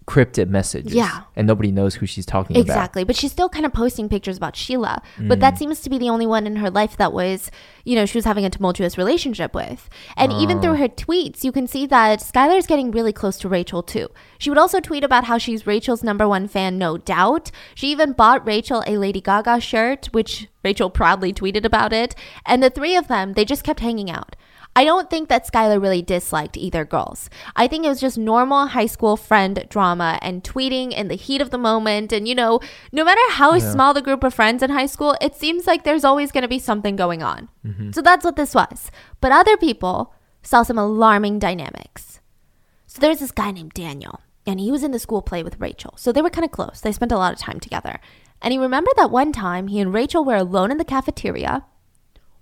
[0.10, 0.91] cryptic messages.
[0.91, 1.22] Yeah.
[1.36, 2.62] And nobody knows who she's talking about.
[2.62, 3.04] Exactly.
[3.04, 5.04] But she's still kind of posting pictures about Sheila.
[5.19, 5.58] But that mm.
[5.60, 7.52] seems to be the only one in her life that was,
[7.86, 9.88] you know, she was having a tumultuous relationship with.
[10.17, 10.62] And even oh.
[10.62, 14.10] through her tweets, you can see that Skylar's getting really close to Rachel too.
[14.39, 17.52] She would also tweet about how she's Rachel's number one fan, no doubt.
[17.76, 22.15] She even bought Rachel a Lady Gaga shirt, which Rachel proudly tweeted about it.
[22.48, 24.36] And the three of them, they just kept hanging out.
[24.80, 27.30] I don't think that Skylar really disliked either girls.
[27.54, 31.42] I think it was just normal high school friend drama and tweeting in the heat
[31.42, 32.13] of the moment.
[32.13, 32.62] And, you know,
[32.94, 36.06] no matter how small the group of friends in high school, it seems like there's
[36.06, 37.50] always going to be something going on.
[37.65, 37.92] Mm-hmm.
[37.92, 38.89] So that's what this was.
[39.20, 40.13] But other people
[40.44, 42.22] saw some alarming dynamics.
[42.88, 45.94] So there's this guy named Daniel, and he was in the school play with Rachel.
[45.98, 46.80] So they were kind of close.
[46.80, 48.00] They spent a lot of time together.
[48.42, 51.65] And he remembered that one time he and Rachel were alone in the cafeteria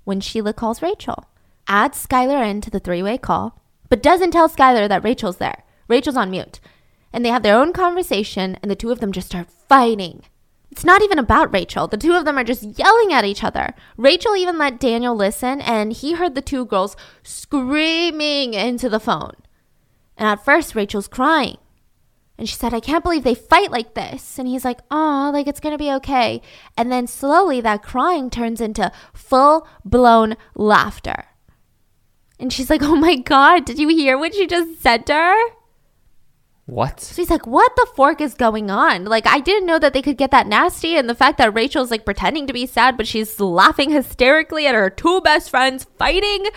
[0.03, 1.25] when Sheila calls Rachel,
[1.67, 5.63] adds Skylar into the three way call, but doesn't tell Skylar that Rachel's there.
[5.87, 6.59] Rachel's on mute.
[7.13, 10.23] And they have their own conversation, and the two of them just start fighting.
[10.69, 11.87] It's not even about Rachel.
[11.87, 13.73] The two of them are just yelling at each other.
[13.95, 19.35] Rachel even let Daniel listen, and he heard the two girls screaming into the phone.
[20.17, 21.57] And at first, Rachel's crying.
[22.37, 24.37] And she said, I can't believe they fight like this.
[24.37, 26.41] And he's like, oh, like it's going to be okay.
[26.77, 31.25] And then slowly that crying turns into full blown laughter.
[32.39, 35.49] And she's like, oh my God, did you hear what she just said to her?
[36.65, 36.99] What?
[36.99, 39.05] So he's like, what the fork is going on?
[39.05, 40.97] Like, I didn't know that they could get that nasty.
[40.97, 44.75] And the fact that Rachel's like pretending to be sad, but she's laughing hysterically at
[44.75, 46.47] her two best friends fighting.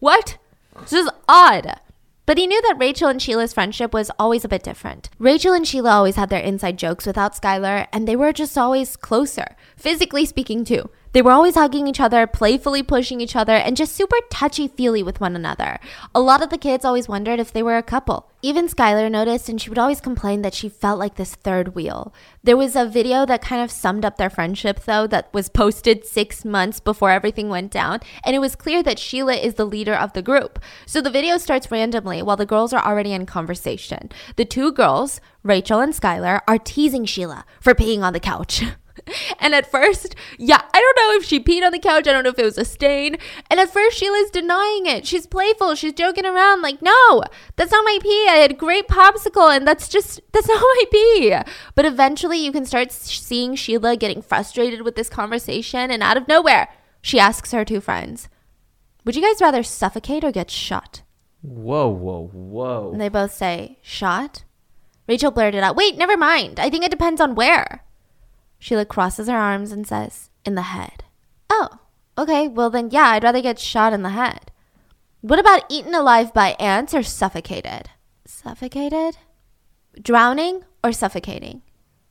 [0.00, 0.36] What?
[0.82, 1.80] This is odd.
[2.26, 5.08] But he knew that Rachel and Sheila's friendship was always a bit different.
[5.18, 8.96] Rachel and Sheila always had their inside jokes without Skylar, and they were just always
[8.96, 10.90] closer, physically speaking, too.
[11.12, 15.02] They were always hugging each other, playfully pushing each other, and just super touchy feely
[15.02, 15.78] with one another.
[16.14, 18.30] A lot of the kids always wondered if they were a couple.
[18.42, 22.12] Even Skylar noticed, and she would always complain that she felt like this third wheel.
[22.44, 26.04] There was a video that kind of summed up their friendship, though, that was posted
[26.04, 29.94] six months before everything went down, and it was clear that Sheila is the leader
[29.94, 30.58] of the group.
[30.86, 34.10] So the video starts randomly while the girls are already in conversation.
[34.36, 38.62] The two girls, Rachel and Skylar, are teasing Sheila for peeing on the couch.
[39.40, 42.08] And at first, yeah, I don't know if she peed on the couch.
[42.08, 43.16] I don't know if it was a stain.
[43.48, 45.06] And at first, Sheila's denying it.
[45.06, 45.74] She's playful.
[45.76, 47.22] She's joking around, like, no,
[47.56, 48.26] that's not my pee.
[48.28, 51.36] I had great popsicle, and that's just, that's not my pee.
[51.74, 55.90] But eventually, you can start seeing Sheila getting frustrated with this conversation.
[55.90, 56.68] And out of nowhere,
[57.00, 58.28] she asks her two friends,
[59.04, 61.02] Would you guys rather suffocate or get shot?
[61.42, 62.90] Whoa, whoa, whoa.
[62.92, 64.44] And they both say, Shot?
[65.06, 66.58] Rachel blurted out, Wait, never mind.
[66.60, 67.84] I think it depends on where.
[68.58, 71.04] Sheila crosses her arms and says, In the head.
[71.50, 71.78] Oh,
[72.16, 72.48] okay.
[72.48, 74.50] Well, then, yeah, I'd rather get shot in the head.
[75.20, 77.90] What about eaten alive by ants or suffocated?
[78.24, 79.16] Suffocated?
[80.00, 81.62] Drowning or suffocating?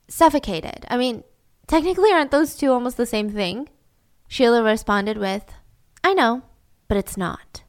[0.08, 0.84] Suffocated.
[0.88, 1.24] I mean,
[1.66, 3.68] technically, aren't those two almost the same thing?
[4.28, 5.44] Sheila responded with,
[6.04, 6.42] I know,
[6.86, 7.62] but it's not.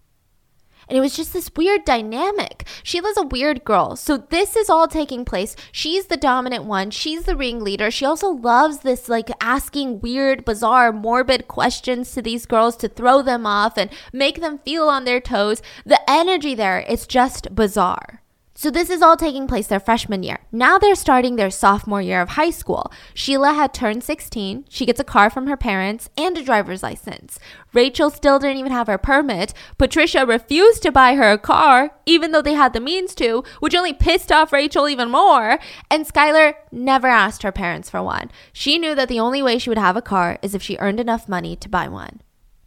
[0.89, 2.65] And it was just this weird dynamic.
[2.83, 3.95] Sheila's a weird girl.
[3.95, 5.55] So this is all taking place.
[5.71, 6.89] She's the dominant one.
[6.89, 7.91] She's the ringleader.
[7.91, 13.21] She also loves this like asking weird, bizarre, morbid questions to these girls to throw
[13.21, 15.61] them off and make them feel on their toes.
[15.85, 18.23] The energy there, it's just bizarre.
[18.61, 20.39] So this is all taking place their freshman year.
[20.51, 22.91] Now they're starting their sophomore year of high school.
[23.13, 24.65] Sheila had turned 16.
[24.67, 27.39] She gets a car from her parents and a driver's license.
[27.71, 29.53] Rachel still didn't even have her permit.
[29.77, 33.73] Patricia refused to buy her a car, even though they had the means to, which
[33.73, 35.57] only pissed off Rachel even more.
[35.89, 38.29] And Skylar never asked her parents for one.
[38.51, 40.99] She knew that the only way she would have a car is if she earned
[40.99, 42.19] enough money to buy one.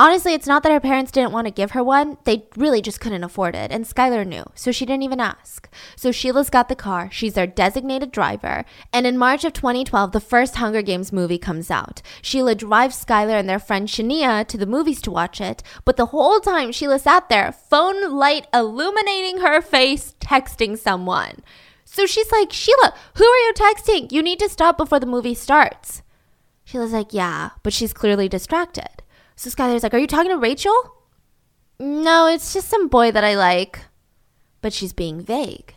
[0.03, 2.19] Honestly, it's not that her parents didn't want to give her one.
[2.25, 3.71] They really just couldn't afford it.
[3.71, 5.69] And Skylar knew, so she didn't even ask.
[5.95, 7.09] So Sheila's got the car.
[7.13, 8.65] She's their designated driver.
[8.93, 12.03] And in March of 2012, the first Hunger Games movie comes out.
[12.21, 15.63] Sheila drives Skylar and their friend Shania to the movies to watch it.
[15.85, 21.45] But the whole time Sheila sat there, phone light illuminating her face, texting someone.
[21.85, 24.11] So she's like, Sheila, who are you texting?
[24.11, 26.03] You need to stop before the movie starts.
[26.65, 29.02] Sheila's like, yeah, but she's clearly distracted.
[29.37, 30.97] So Skylar's like, Are you talking to Rachel?
[31.79, 33.81] No, it's just some boy that I like.
[34.61, 35.75] But she's being vague.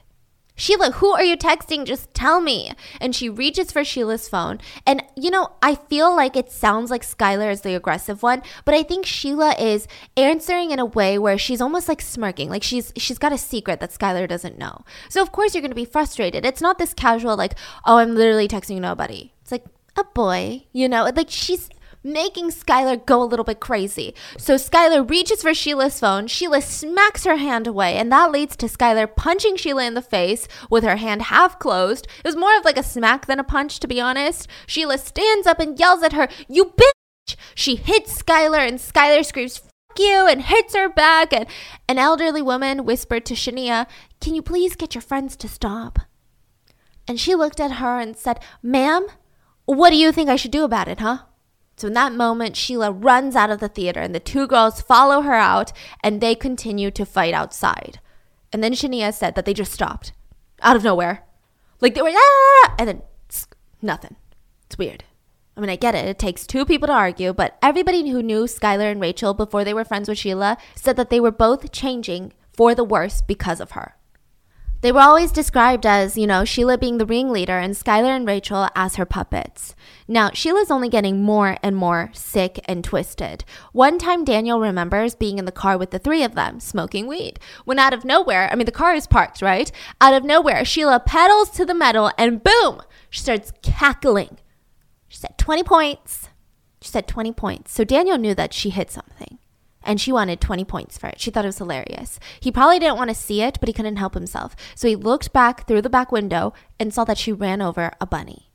[0.57, 1.85] Sheila, who are you texting?
[1.85, 2.71] Just tell me.
[3.01, 4.59] And she reaches for Sheila's phone.
[4.87, 8.73] And, you know, I feel like it sounds like Skylar is the aggressive one, but
[8.73, 12.49] I think Sheila is answering in a way where she's almost like smirking.
[12.49, 14.85] Like she's she's got a secret that Skylar doesn't know.
[15.09, 16.45] So of course you're gonna be frustrated.
[16.45, 19.33] It's not this casual like, oh, I'm literally texting nobody.
[19.41, 19.65] It's like
[19.97, 21.69] a boy, you know, like she's
[22.05, 24.13] making Skylar go a little bit crazy.
[24.37, 26.27] So Skylar reaches for Sheila's phone.
[26.27, 30.47] Sheila smacks her hand away, and that leads to Skylar punching Sheila in the face
[30.69, 32.07] with her hand half closed.
[32.19, 34.47] It was more of like a smack than a punch, to be honest.
[34.67, 37.35] Sheila stands up and yells at her, You bitch!
[37.55, 41.33] She hits Skylar, and Skylar screams, Fuck you, and hits her back.
[41.33, 41.47] And
[41.89, 43.87] an elderly woman whispered to Shania,
[44.21, 45.99] Can you please get your friends to stop?
[47.07, 49.07] And she looked at her and said, Ma'am,
[49.65, 51.19] what do you think I should do about it, huh?
[51.77, 55.21] So in that moment, Sheila runs out of the theater and the two girls follow
[55.21, 55.73] her out
[56.03, 57.99] and they continue to fight outside.
[58.53, 60.13] And then Shania said that they just stopped
[60.61, 61.25] out of nowhere.
[61.81, 62.75] Like they were, ah!
[62.79, 63.01] and then
[63.81, 64.15] nothing.
[64.65, 65.03] It's weird.
[65.57, 66.05] I mean, I get it.
[66.05, 69.73] It takes two people to argue, but everybody who knew Skylar and Rachel before they
[69.73, 73.71] were friends with Sheila said that they were both changing for the worse because of
[73.71, 73.95] her.
[74.81, 78.67] They were always described as, you know, Sheila being the ringleader and Skylar and Rachel
[78.75, 79.73] as her puppets.
[80.07, 83.43] Now, Sheila's only getting more and more sick and twisted.
[83.71, 87.39] One time, Daniel remembers being in the car with the three of them, smoking weed.
[87.63, 89.71] When out of nowhere, I mean, the car is parked, right?
[89.99, 94.37] Out of nowhere, Sheila pedals to the metal and boom, she starts cackling.
[95.07, 96.29] She said 20 points.
[96.81, 97.71] She said 20 points.
[97.71, 99.39] So Daniel knew that she hit something
[99.85, 101.19] and she wanted 20 points for it.
[101.19, 102.19] She thought it was hilarious.
[102.39, 104.55] He probably didn't want to see it, but he couldn't help himself.
[104.75, 108.05] So he looked back through the back window and saw that she ran over a
[108.05, 108.49] bunny.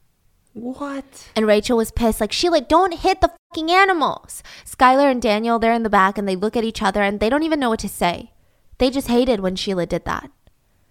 [0.53, 1.29] What?
[1.37, 4.43] And Rachel was pissed, like, Sheila, don't hit the fucking animals.
[4.65, 7.29] Skylar and Daniel, they're in the back and they look at each other and they
[7.29, 8.33] don't even know what to say.
[8.79, 10.31] They just hated when Sheila did that.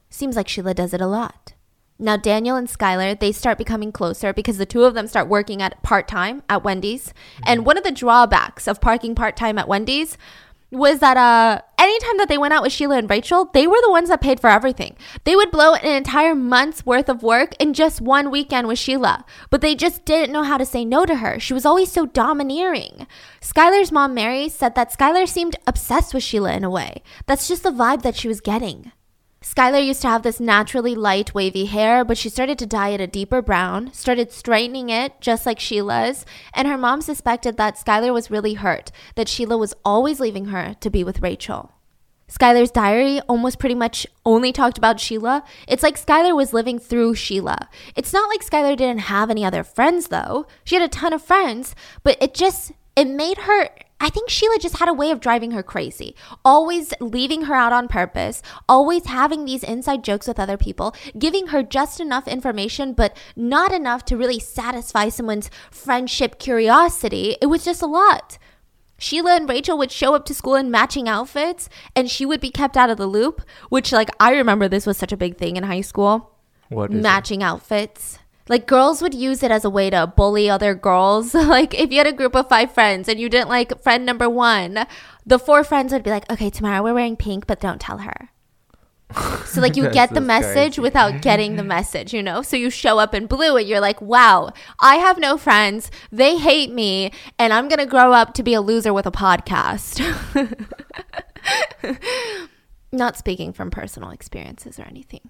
[0.09, 1.53] Seems like Sheila does it a lot.
[2.01, 5.61] Now, Daniel and Skylar, they start becoming closer because the two of them start working
[5.61, 7.13] at part time at Wendy's.
[7.43, 10.17] And one of the drawbacks of parking part time at Wendy's
[10.71, 13.91] was that uh, anytime that they went out with Sheila and Rachel, they were the
[13.91, 14.95] ones that paid for everything.
[15.23, 19.25] They would blow an entire month's worth of work in just one weekend with Sheila,
[19.49, 21.39] but they just didn't know how to say no to her.
[21.39, 23.07] She was always so domineering.
[23.41, 27.01] Skylar's mom, Mary, said that Skylar seemed obsessed with Sheila in a way.
[27.25, 28.91] That's just the vibe that she was getting.
[29.41, 32.99] Skylar used to have this naturally light, wavy hair, but she started to dye it
[32.99, 38.13] a deeper brown, started straightening it just like Sheila's, and her mom suspected that Skylar
[38.13, 41.71] was really hurt, that Sheila was always leaving her to be with Rachel.
[42.29, 45.43] Skylar's diary almost pretty much only talked about Sheila.
[45.67, 47.69] It's like Skylar was living through Sheila.
[47.95, 50.45] It's not like Skylar didn't have any other friends though.
[50.63, 53.69] She had a ton of friends, but it just it made her
[53.99, 57.73] I think Sheila just had a way of driving her crazy, always leaving her out
[57.73, 62.93] on purpose, always having these inside jokes with other people, giving her just enough information,
[62.93, 67.35] but not enough to really satisfy someone's friendship curiosity.
[67.41, 68.37] It was just a lot.
[68.97, 72.51] Sheila and Rachel would show up to school in matching outfits, and she would be
[72.51, 75.55] kept out of the loop, which, like, I remember this was such a big thing
[75.55, 76.35] in high school.
[76.69, 78.19] What is matching outfits
[78.49, 81.33] like girls would use it as a way to bully other girls.
[81.33, 84.29] like if you had a group of five friends and you didn't like friend number
[84.29, 84.85] one,
[85.25, 88.31] the four friends would be like, okay, tomorrow we're wearing pink, but don't tell her.
[89.45, 90.81] So like you get the message crazy.
[90.81, 92.41] without getting the message, you know?
[92.41, 95.91] So you show up in blue and you're like, wow, I have no friends.
[96.11, 99.11] They hate me and I'm going to grow up to be a loser with a
[99.11, 99.99] podcast.
[102.91, 105.29] Not speaking from personal experiences or anything.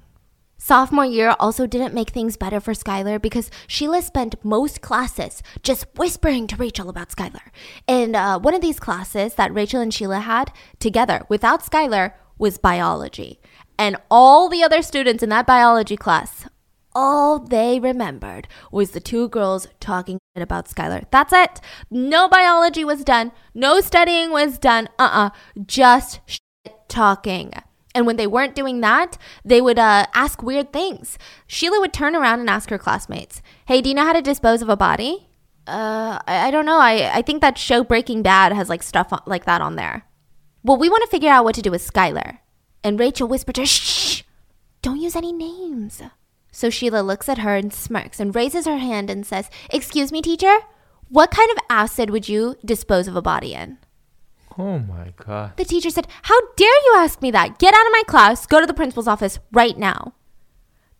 [0.61, 5.87] Sophomore year also didn't make things better for Skylar because Sheila spent most classes just
[5.95, 7.49] whispering to Rachel about Skylar.
[7.87, 12.57] And uh, one of these classes that Rachel and Sheila had together without Skylar was
[12.57, 13.39] biology.
[13.77, 16.45] And all the other students in that biology class,
[16.93, 21.05] all they remembered was the two girls talking about Skylar.
[21.09, 21.61] That's it.
[21.89, 23.31] No biology was done.
[23.53, 24.89] No studying was done.
[24.99, 25.29] Uh uh
[25.65, 26.41] Just shit
[26.89, 27.53] talking.
[27.95, 31.17] And when they weren't doing that, they would uh, ask weird things.
[31.47, 34.61] Sheila would turn around and ask her classmates, Hey, do you know how to dispose
[34.61, 35.27] of a body?
[35.67, 36.79] Uh, I, I don't know.
[36.79, 40.03] I, I think that show Breaking Bad has like stuff on, like that on there.
[40.63, 42.39] Well, we want to figure out what to do with Skylar.
[42.83, 44.23] And Rachel whispered to her, Shh!
[44.81, 46.01] Don't use any names.
[46.51, 50.21] So Sheila looks at her and smirks and raises her hand and says, Excuse me,
[50.21, 50.57] teacher?
[51.09, 53.79] What kind of acid would you dispose of a body in?
[54.59, 55.53] Oh my god.
[55.55, 57.59] The teacher said, How dare you ask me that?
[57.59, 58.45] Get out of my class.
[58.45, 60.13] Go to the principal's office right now.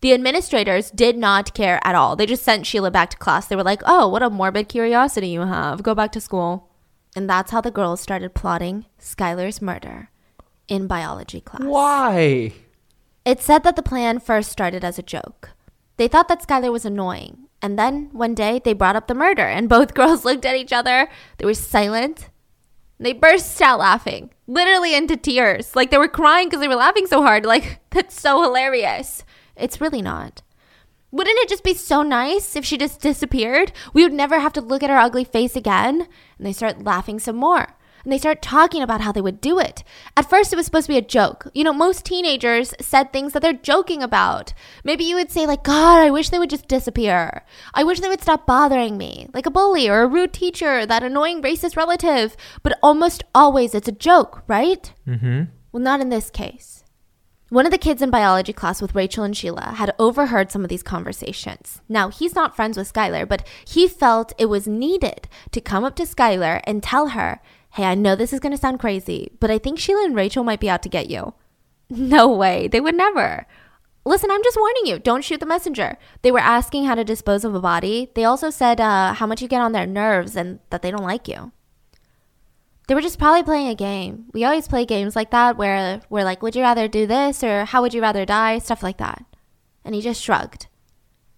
[0.00, 2.16] The administrators did not care at all.
[2.16, 3.46] They just sent Sheila back to class.
[3.46, 5.82] They were like, Oh, what a morbid curiosity you have.
[5.82, 6.70] Go back to school.
[7.14, 10.10] And that's how the girls started plotting Skylar's murder
[10.68, 11.64] in biology class.
[11.64, 12.52] Why?
[13.26, 15.50] It said that the plan first started as a joke.
[15.98, 17.48] They thought that Skylar was annoying.
[17.60, 20.72] And then one day they brought up the murder, and both girls looked at each
[20.72, 21.08] other.
[21.36, 22.30] They were silent.
[23.00, 25.74] They burst out laughing, literally into tears.
[25.74, 27.46] Like they were crying because they were laughing so hard.
[27.46, 29.24] Like, that's so hilarious.
[29.56, 30.42] It's really not.
[31.10, 33.72] Wouldn't it just be so nice if she just disappeared?
[33.94, 36.06] We would never have to look at her ugly face again.
[36.36, 37.74] And they start laughing some more.
[38.04, 39.84] And they start talking about how they would do it.
[40.16, 41.48] At first, it was supposed to be a joke.
[41.54, 44.52] You know, most teenagers said things that they're joking about.
[44.84, 47.44] Maybe you would say, like, God, I wish they would just disappear.
[47.74, 51.02] I wish they would stop bothering me, like a bully or a rude teacher, that
[51.02, 52.36] annoying racist relative.
[52.62, 54.92] But almost always it's a joke, right?
[55.06, 55.44] Mm-hmm.
[55.72, 56.84] Well, not in this case.
[57.50, 60.68] One of the kids in biology class with Rachel and Sheila had overheard some of
[60.68, 61.80] these conversations.
[61.88, 65.96] Now, he's not friends with Skylar, but he felt it was needed to come up
[65.96, 67.40] to Skylar and tell her,
[67.72, 70.44] Hey, I know this is going to sound crazy, but I think Sheila and Rachel
[70.44, 71.34] might be out to get you.
[71.88, 73.46] No way, they would never.
[74.04, 75.98] Listen, I'm just warning you, don't shoot the messenger.
[76.22, 78.10] They were asking how to dispose of a body.
[78.14, 81.04] They also said uh, how much you get on their nerves and that they don't
[81.04, 81.52] like you.
[82.88, 84.24] They were just probably playing a game.
[84.32, 87.66] We always play games like that where we're like, would you rather do this or
[87.66, 88.58] how would you rather die?
[88.58, 89.24] Stuff like that.
[89.84, 90.66] And he just shrugged.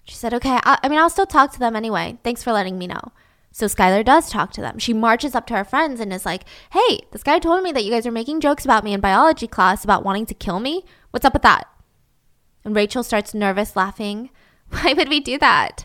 [0.04, 2.16] She said, okay, I, I mean, I'll still talk to them anyway.
[2.24, 3.12] Thanks for letting me know.
[3.52, 4.78] So Skylar does talk to them.
[4.78, 7.84] She marches up to her friends and is like, hey, this guy told me that
[7.84, 10.84] you guys are making jokes about me in biology class about wanting to kill me.
[11.10, 11.68] What's up with that?
[12.64, 14.30] And Rachel starts nervous laughing.
[14.70, 15.84] Why would we do that?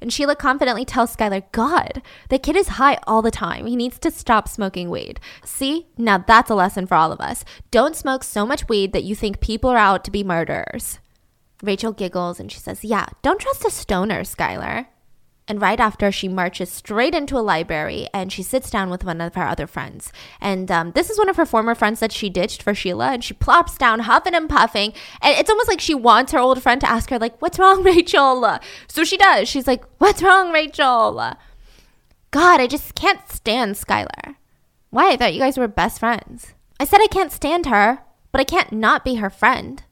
[0.00, 3.66] And Sheila confidently tells Skylar, God, the kid is high all the time.
[3.66, 5.20] He needs to stop smoking weed.
[5.44, 7.44] See, now that's a lesson for all of us.
[7.70, 10.98] Don't smoke so much weed that you think people are out to be murderers.
[11.62, 14.88] Rachel giggles and she says, Yeah, don't trust a stoner, Skylar.
[15.46, 19.20] And right after, she marches straight into a library and she sits down with one
[19.20, 20.10] of her other friends.
[20.40, 23.08] And um, this is one of her former friends that she ditched for Sheila.
[23.08, 24.94] And she plops down, huffing and puffing.
[25.20, 27.82] And it's almost like she wants her old friend to ask her, like, what's wrong,
[27.84, 28.58] Rachel?
[28.88, 29.46] So she does.
[29.46, 31.36] She's like, what's wrong, Rachel?
[32.30, 34.36] God, I just can't stand Skylar.
[34.88, 35.10] Why?
[35.10, 36.54] I thought you guys were best friends.
[36.80, 37.98] I said I can't stand her,
[38.32, 39.82] but I can't not be her friend.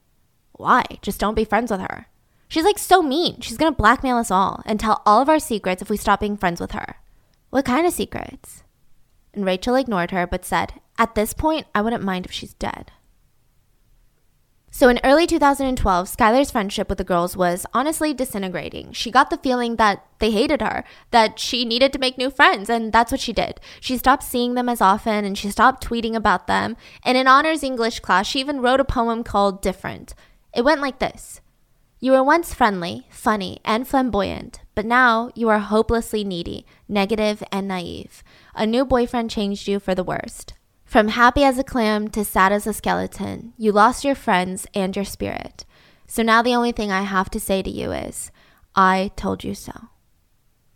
[0.53, 0.85] Why?
[1.03, 2.07] Just don't be friends with her.
[2.53, 3.41] She's like so mean.
[3.41, 6.37] She's gonna blackmail us all and tell all of our secrets if we stop being
[6.37, 6.97] friends with her.
[7.49, 8.63] What kind of secrets?
[9.33, 12.93] And Rachel ignored her but said, At this point, I wouldn't mind if she's dead.
[14.71, 18.93] So in early 2012, Skylar's friendship with the girls was honestly disintegrating.
[18.93, 22.69] She got the feeling that they hated her, that she needed to make new friends,
[22.69, 23.61] and that's what she did.
[23.81, 26.77] She stopped seeing them as often and she stopped tweeting about them.
[27.03, 30.15] And in honors English class, she even wrote a poem called Different.
[30.55, 31.41] It went like this
[32.03, 37.69] you were once friendly, funny, and flamboyant, but now you are hopelessly needy, negative, and
[37.69, 38.25] naive.
[38.57, 40.55] A new boyfriend changed you for the worst.
[40.85, 44.97] From happy as a clam to sad as a skeleton, you lost your friends and
[44.97, 45.65] your spirit.
[46.09, 48.33] So now the only thing I have to say to you is,
[48.75, 49.73] I told you so.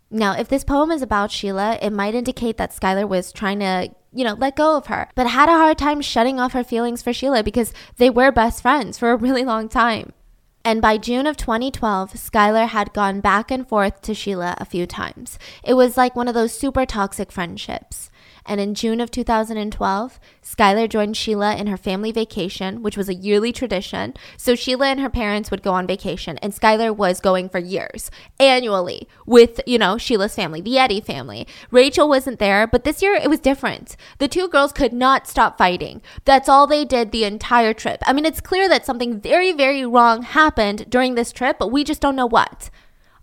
[0.09, 3.89] Now, if this poem is about Sheila, it might indicate that Skylar was trying to,
[4.13, 7.01] you know, let go of her, but had a hard time shutting off her feelings
[7.01, 10.13] for Sheila because they were best friends for a really long time.
[10.63, 14.85] And by June of 2012, Skylar had gone back and forth to Sheila a few
[14.85, 15.39] times.
[15.63, 18.09] It was like one of those super toxic friendships.
[18.47, 23.13] And in June of 2012, Skylar joined Sheila in her family vacation, which was a
[23.13, 24.13] yearly tradition.
[24.37, 28.09] So Sheila and her parents would go on vacation, and Skylar was going for years,
[28.39, 31.45] annually, with, you know, Sheila's family, the Eddy family.
[31.71, 33.97] Rachel wasn't there, but this year it was different.
[34.19, 36.01] The two girls could not stop fighting.
[36.23, 38.01] That's all they did the entire trip.
[38.07, 41.83] I mean, it's clear that something very, very wrong happened during this trip, but we
[41.83, 42.69] just don't know what.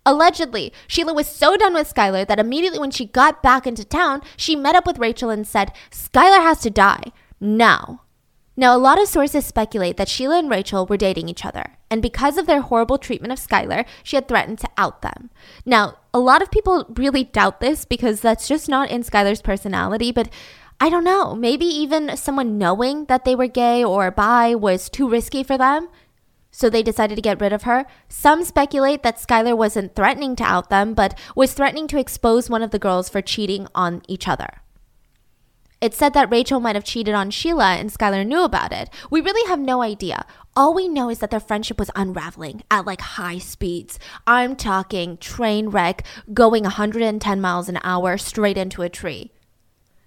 [0.06, 4.22] Allegedly, Sheila was so done with Skylar that immediately when she got back into town,
[4.36, 7.12] she met up with Rachel and said, Skylar has to die.
[7.40, 8.02] Now.
[8.56, 12.00] Now, a lot of sources speculate that Sheila and Rachel were dating each other, and
[12.00, 15.30] because of their horrible treatment of Skylar, she had threatened to out them.
[15.66, 20.12] Now, a lot of people really doubt this because that's just not in Skylar's personality,
[20.12, 20.28] but
[20.80, 21.34] I don't know.
[21.34, 25.88] Maybe even someone knowing that they were gay or bi was too risky for them
[26.54, 27.84] so they decided to get rid of her.
[28.08, 32.62] Some speculate that Skylar wasn't threatening to out them, but was threatening to expose one
[32.62, 34.62] of the girls for cheating on each other.
[35.80, 38.88] It's said that Rachel might have cheated on Sheila and Skylar knew about it.
[39.10, 40.24] We really have no idea.
[40.54, 43.98] All we know is that their friendship was unraveling at like high speeds.
[44.24, 49.32] I'm talking train wreck going 110 miles an hour straight into a tree.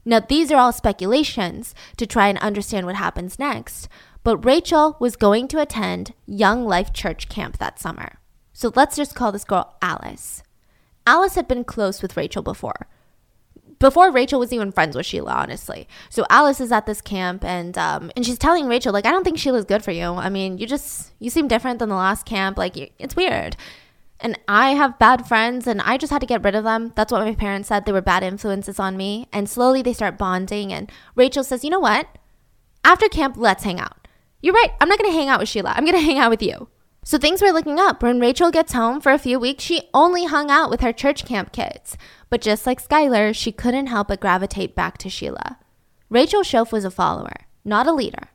[0.05, 3.89] Now, these are all speculations to try and understand what happens next,
[4.27, 8.19] but Rachel was going to attend Young Life Church camp that summer.
[8.51, 10.43] So let's just call this girl Alice.
[11.05, 12.87] Alice had been close with Rachel before.
[13.79, 15.87] Before Rachel was even friends with Sheila, honestly.
[16.09, 19.23] So Alice is at this camp and um, and she's telling Rachel like, I don't
[19.23, 20.03] think Sheila's good for you.
[20.03, 22.57] I mean, you just you seem different than the last camp.
[22.57, 23.55] Like it's weird.
[24.19, 26.91] And I have bad friends and I just had to get rid of them.
[26.97, 27.85] That's what my parents said.
[27.85, 29.29] They were bad influences on me.
[29.31, 30.73] And slowly they start bonding.
[30.73, 32.09] And Rachel says, You know what?
[32.83, 34.06] After camp, let's hang out.
[34.41, 34.71] You're right.
[34.79, 35.73] I'm not going to hang out with Sheila.
[35.75, 36.69] I'm going to hang out with you.
[37.03, 38.03] So things were looking up.
[38.03, 41.25] When Rachel gets home for a few weeks, she only hung out with her church
[41.25, 41.97] camp kids.
[42.29, 45.57] But just like Skylar, she couldn't help but gravitate back to Sheila.
[46.09, 48.29] Rachel Shoaf was a follower, not a leader.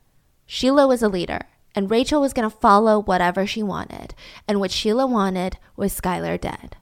[0.46, 1.40] Sheila was a leader,
[1.74, 4.14] and Rachel was going to follow whatever she wanted.
[4.48, 6.76] And what Sheila wanted was Skylar dead.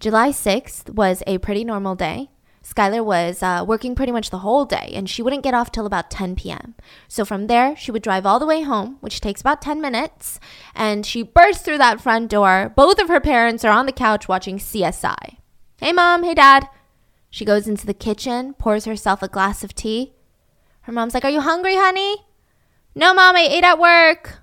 [0.00, 2.30] July 6th was a pretty normal day.
[2.62, 5.86] Skylar was uh, working pretty much the whole day, and she wouldn't get off till
[5.86, 6.74] about 10 p.m.
[7.08, 10.38] So from there, she would drive all the way home, which takes about 10 minutes,
[10.74, 12.72] and she bursts through that front door.
[12.76, 15.38] Both of her parents are on the couch watching CSI.
[15.80, 16.22] Hey, mom.
[16.22, 16.68] Hey, dad.
[17.28, 20.12] She goes into the kitchen, pours herself a glass of tea.
[20.82, 22.16] Her mom's like, Are you hungry, honey?
[22.94, 24.42] No, mom, I ate at work.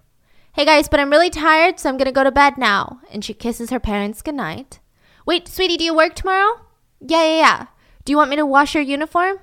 [0.54, 3.00] Hey, guys, but I'm really tired, so I'm gonna go to bed now.
[3.12, 4.80] And she kisses her parents goodnight.
[5.26, 6.62] Wait, sweetie, do you work tomorrow?
[7.00, 7.66] Yeah, yeah, yeah.
[8.10, 9.38] Do you want me to wash your uniform?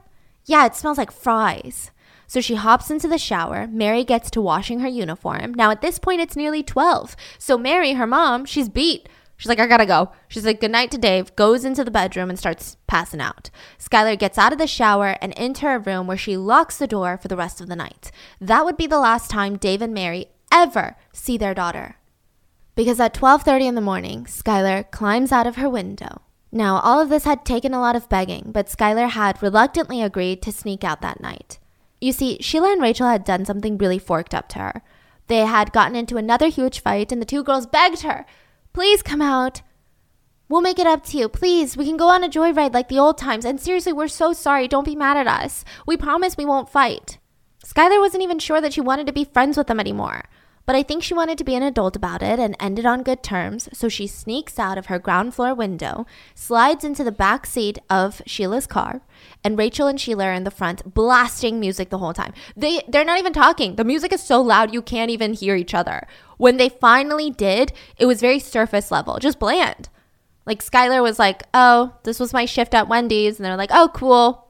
[0.44, 1.92] Yeah, it smells like fries.
[2.26, 3.68] So she hops into the shower.
[3.68, 5.54] Mary gets to washing her uniform.
[5.54, 7.14] Now, at this point, it's nearly 12.
[7.38, 9.08] So Mary, her mom, she's beat.
[9.36, 10.10] She's like, I gotta go.
[10.26, 13.50] She's like, good night to Dave, goes into the bedroom and starts passing out.
[13.78, 17.16] Skylar gets out of the shower and into her room where she locks the door
[17.16, 18.10] for the rest of the night.
[18.40, 21.98] That would be the last time Dave and Mary ever see their daughter.
[22.74, 26.22] Because at 12:30 in the morning, Skylar climbs out of her window.
[26.52, 30.42] Now, all of this had taken a lot of begging, but Skylar had reluctantly agreed
[30.42, 31.58] to sneak out that night.
[32.00, 34.82] You see, Sheila and Rachel had done something really forked up to her.
[35.26, 38.24] They had gotten into another huge fight, and the two girls begged her,
[38.72, 39.62] Please come out.
[40.48, 41.28] We'll make it up to you.
[41.28, 43.44] Please, we can go on a joyride like the old times.
[43.44, 44.68] And seriously, we're so sorry.
[44.68, 45.64] Don't be mad at us.
[45.86, 47.18] We promise we won't fight.
[47.64, 50.24] Skylar wasn't even sure that she wanted to be friends with them anymore.
[50.66, 53.22] But I think she wanted to be an adult about it and ended on good
[53.22, 57.78] terms, so she sneaks out of her ground floor window, slides into the back seat
[57.88, 59.00] of Sheila's car,
[59.44, 62.34] and Rachel and Sheila are in the front blasting music the whole time.
[62.56, 63.76] They they're not even talking.
[63.76, 66.08] The music is so loud you can't even hear each other.
[66.36, 69.88] When they finally did, it was very surface level, just bland.
[70.46, 73.88] Like Skylar was like, "Oh, this was my shift at Wendy's," and they're like, "Oh,
[73.94, 74.45] cool."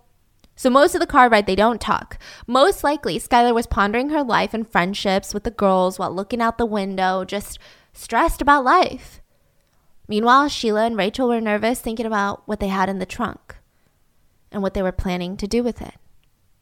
[0.57, 2.19] So most of the car ride, they don't talk.
[2.47, 6.57] Most likely, Skylar was pondering her life and friendships with the girls while looking out
[6.57, 7.59] the window, just
[7.93, 9.21] stressed about life.
[10.09, 13.57] Meanwhile, Sheila and Rachel were nervous, thinking about what they had in the trunk
[14.51, 15.95] and what they were planning to do with it.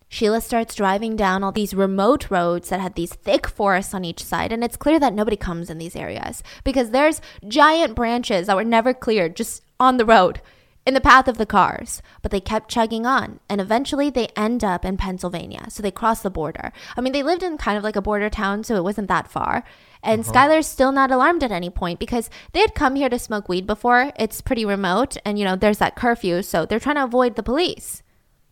[0.09, 4.23] Sheila starts driving down all these remote roads that had these thick forests on each
[4.23, 8.57] side, and it's clear that nobody comes in these areas because there's giant branches that
[8.57, 10.41] were never cleared just on the road
[10.87, 14.63] in the path of the cars, but they kept chugging on, and eventually they end
[14.63, 15.67] up in Pennsylvania.
[15.69, 16.73] So they cross the border.
[16.97, 19.31] I mean, they lived in kind of like a border town, so it wasn't that
[19.31, 19.65] far.
[20.03, 20.33] And uh-huh.
[20.33, 23.67] Skylar's still not alarmed at any point because they had come here to smoke weed
[23.67, 24.13] before.
[24.19, 27.43] It's pretty remote, and you know, there's that curfew, so they're trying to avoid the
[27.43, 28.03] police.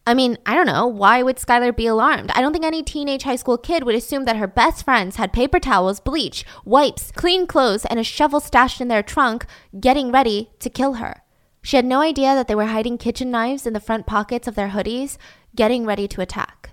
[0.04, 0.86] I mean, I don't know.
[0.88, 2.32] Why would Skylar be alarmed?
[2.34, 5.32] I don't think any teenage high school kid would assume that her best friends had
[5.32, 9.46] paper towels, bleach, wipes, clean clothes, and a shovel stashed in their trunk,
[9.78, 11.22] getting ready to kill her.
[11.62, 14.56] She had no idea that they were hiding kitchen knives in the front pockets of
[14.56, 15.16] their hoodies,
[15.54, 16.70] getting ready to attack.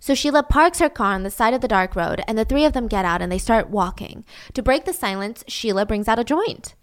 [0.00, 2.64] So Sheila parks her car on the side of the dark road, and the three
[2.64, 4.24] of them get out and they start walking.
[4.54, 6.74] To break the silence, Sheila brings out a joint.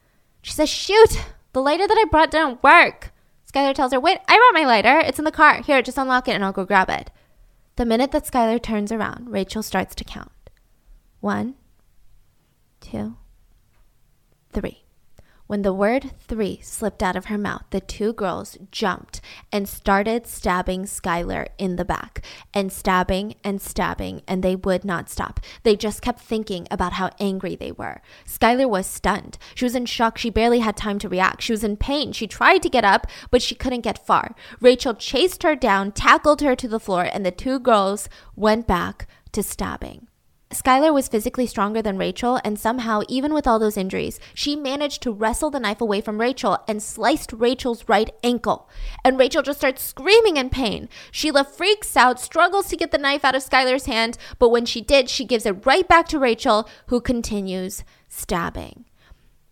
[0.42, 1.24] She says, Shoot,
[1.54, 3.12] the lighter that I brought didn't work.
[3.52, 5.00] Skylar tells her, Wait, I brought my lighter.
[5.00, 5.62] It's in the car.
[5.62, 7.10] Here, just unlock it and I'll go grab it.
[7.78, 10.32] The minute that Skylar turns around, Rachel starts to count.
[11.20, 11.56] One,
[12.82, 13.16] two,
[14.52, 14.85] three.
[15.48, 19.22] When the word three slipped out of her mouth, the two girls jumped
[19.52, 25.08] and started stabbing Skylar in the back and stabbing and stabbing, and they would not
[25.08, 25.40] stop.
[25.62, 28.02] They just kept thinking about how angry they were.
[28.26, 29.38] Skylar was stunned.
[29.54, 30.18] She was in shock.
[30.18, 31.44] She barely had time to react.
[31.44, 32.12] She was in pain.
[32.12, 34.34] She tried to get up, but she couldn't get far.
[34.60, 39.08] Rachel chased her down, tackled her to the floor, and the two girls went back
[39.34, 40.05] to stabbing.
[40.56, 45.02] Skylar was physically stronger than Rachel, and somehow, even with all those injuries, she managed
[45.02, 48.70] to wrestle the knife away from Rachel and sliced Rachel's right ankle.
[49.04, 50.88] And Rachel just starts screaming in pain.
[51.12, 54.80] Sheila freaks out, struggles to get the knife out of Skylar's hand, but when she
[54.80, 58.86] did, she gives it right back to Rachel, who continues stabbing.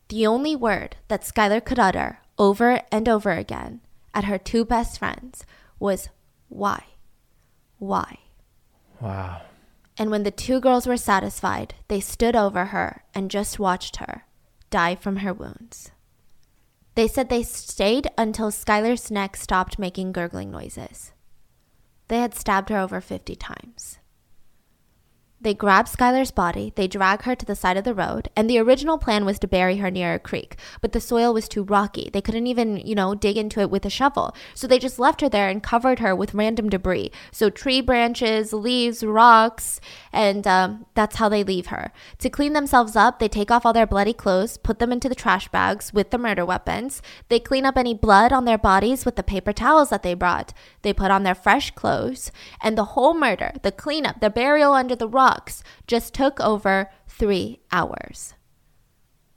[0.08, 3.82] The only word that Skylar could utter over and over again
[4.14, 5.46] at her two best friends
[5.80, 6.08] was,
[6.48, 6.86] Why?
[7.78, 8.20] Why?
[9.02, 9.42] Wow.
[9.98, 14.26] And when the two girls were satisfied, they stood over her and just watched her
[14.70, 15.92] die from her wounds.
[16.96, 21.12] They said they stayed until Skylar's neck stopped making gurgling noises.
[22.08, 24.00] They had stabbed her over 50 times.
[25.44, 28.60] They grab Skylar's body, they drag her to the side of the road, and the
[28.60, 32.10] original plan was to bury her near a creek, but the soil was too rocky.
[32.14, 34.34] They couldn't even, you know, dig into it with a shovel.
[34.54, 37.12] So they just left her there and covered her with random debris.
[37.34, 39.82] So tree branches, leaves, rocks,
[40.14, 41.92] and um, that's how they leave her.
[42.20, 45.14] To clean themselves up, they take off all their bloody clothes, put them into the
[45.14, 47.02] trash bags with the murder weapons.
[47.28, 50.54] They clean up any blood on their bodies with the paper towels that they brought.
[50.84, 52.32] They put on their fresh clothes,
[52.62, 55.33] and the whole murder, the cleanup, the burial under the rock,
[55.88, 58.34] just took over three hours.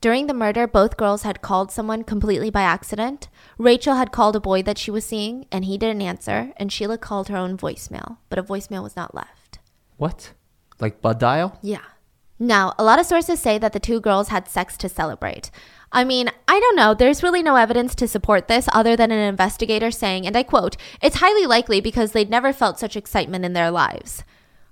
[0.01, 3.29] During the murder, both girls had called someone completely by accident.
[3.59, 6.99] Rachel had called a boy that she was seeing, and he didn't answer, and Sheila
[6.99, 9.59] called her own voicemail, but a voicemail was not left.
[9.97, 10.33] What?
[10.79, 11.59] Like Bud Dial?
[11.63, 11.83] Yeah.
[12.39, 15.51] Now, a lot of sources say that the two girls had sex to celebrate.
[15.91, 16.93] I mean, I don't know.
[16.93, 20.77] There's really no evidence to support this other than an investigator saying, and I quote,
[21.01, 24.23] it's highly likely because they'd never felt such excitement in their lives.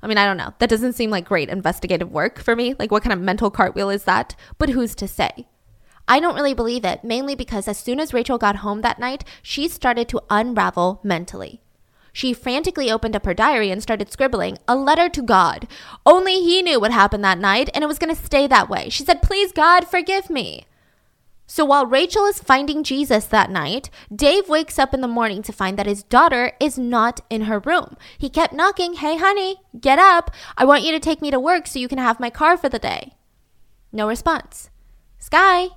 [0.05, 0.53] I mean, I don't know.
[0.59, 2.75] That doesn't seem like great investigative work for me.
[2.79, 4.37] Like, what kind of mental cartwheel is that?
[4.59, 5.49] But who's to say?
[6.07, 9.25] I don't really believe it, mainly because as soon as Rachel got home that night,
[9.43, 11.63] she started to unravel mentally.
[12.13, 15.67] She frantically opened up her diary and started scribbling a letter to God.
[16.05, 18.91] Only he knew what happened that night, and it was going to stay that way.
[18.91, 20.67] She said, Please, God, forgive me.
[21.47, 25.53] So while Rachel is finding Jesus that night, Dave wakes up in the morning to
[25.53, 27.97] find that his daughter is not in her room.
[28.17, 30.31] He kept knocking, Hey, honey, get up.
[30.57, 32.69] I want you to take me to work so you can have my car for
[32.69, 33.13] the day.
[33.93, 34.71] No response.
[35.19, 35.69] Sky.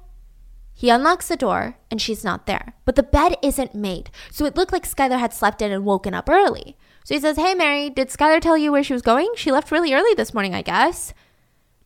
[0.73, 2.73] He unlocks the door and she's not there.
[2.85, 6.13] But the bed isn't made, so it looked like Skylar had slept in and woken
[6.13, 6.77] up early.
[7.03, 9.31] So he says, Hey, Mary, did Skylar tell you where she was going?
[9.35, 11.13] She left really early this morning, I guess.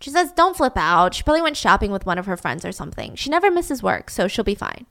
[0.01, 1.13] She says, Don't flip out.
[1.13, 3.15] She probably went shopping with one of her friends or something.
[3.15, 4.85] She never misses work, so she'll be fine.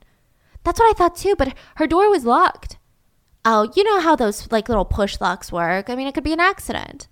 [0.63, 2.77] That's what I thought too, but her door was locked.
[3.43, 5.89] Oh, you know how those like little push locks work.
[5.89, 7.07] I mean, it could be an accident.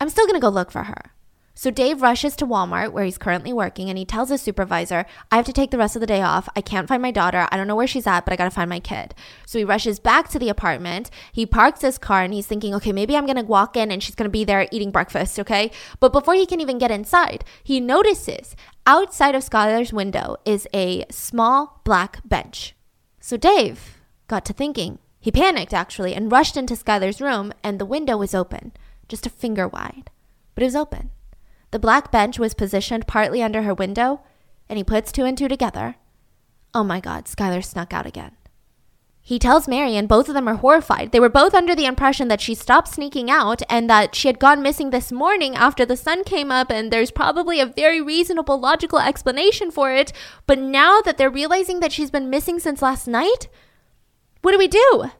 [0.00, 1.13] I'm still gonna go look for her.
[1.56, 5.36] So Dave rushes to Walmart where he's currently working and he tells his supervisor, I
[5.36, 6.48] have to take the rest of the day off.
[6.56, 7.46] I can't find my daughter.
[7.50, 9.14] I don't know where she's at, but I got to find my kid.
[9.46, 11.10] So he rushes back to the apartment.
[11.32, 14.02] He parks his car and he's thinking, okay, maybe I'm going to walk in and
[14.02, 15.70] she's going to be there eating breakfast, okay?
[16.00, 21.06] But before he can even get inside, he notices outside of Skylar's window is a
[21.08, 22.74] small black bench.
[23.20, 24.98] So Dave got to thinking.
[25.20, 28.72] He panicked actually and rushed into Skylar's room and the window was open,
[29.08, 30.10] just a finger wide,
[30.54, 31.10] but it was open.
[31.74, 34.20] The black bench was positioned partly under her window,
[34.68, 35.96] and he puts two and two together.
[36.72, 38.36] Oh my god, Skylar snuck out again.
[39.20, 41.10] He tells Mary, and both of them are horrified.
[41.10, 44.38] They were both under the impression that she stopped sneaking out and that she had
[44.38, 48.60] gone missing this morning after the sun came up, and there's probably a very reasonable,
[48.60, 50.12] logical explanation for it.
[50.46, 53.48] But now that they're realizing that she's been missing since last night,
[54.42, 55.10] what do we do?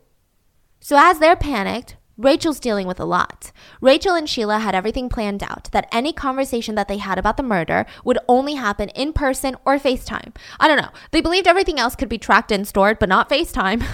[0.79, 3.51] So, as they're panicked, Rachel's dealing with a lot.
[3.81, 7.43] Rachel and Sheila had everything planned out that any conversation that they had about the
[7.43, 10.35] murder would only happen in person or FaceTime.
[10.61, 10.91] I don't know.
[11.11, 13.85] They believed everything else could be tracked and stored, but not FaceTime.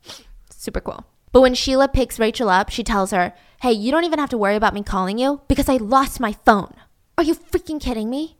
[0.50, 1.06] Super cool.
[1.32, 4.38] But when Sheila picks Rachel up, she tells her, Hey, you don't even have to
[4.38, 6.74] worry about me calling you because I lost my phone.
[7.16, 8.36] Are you freaking kidding me?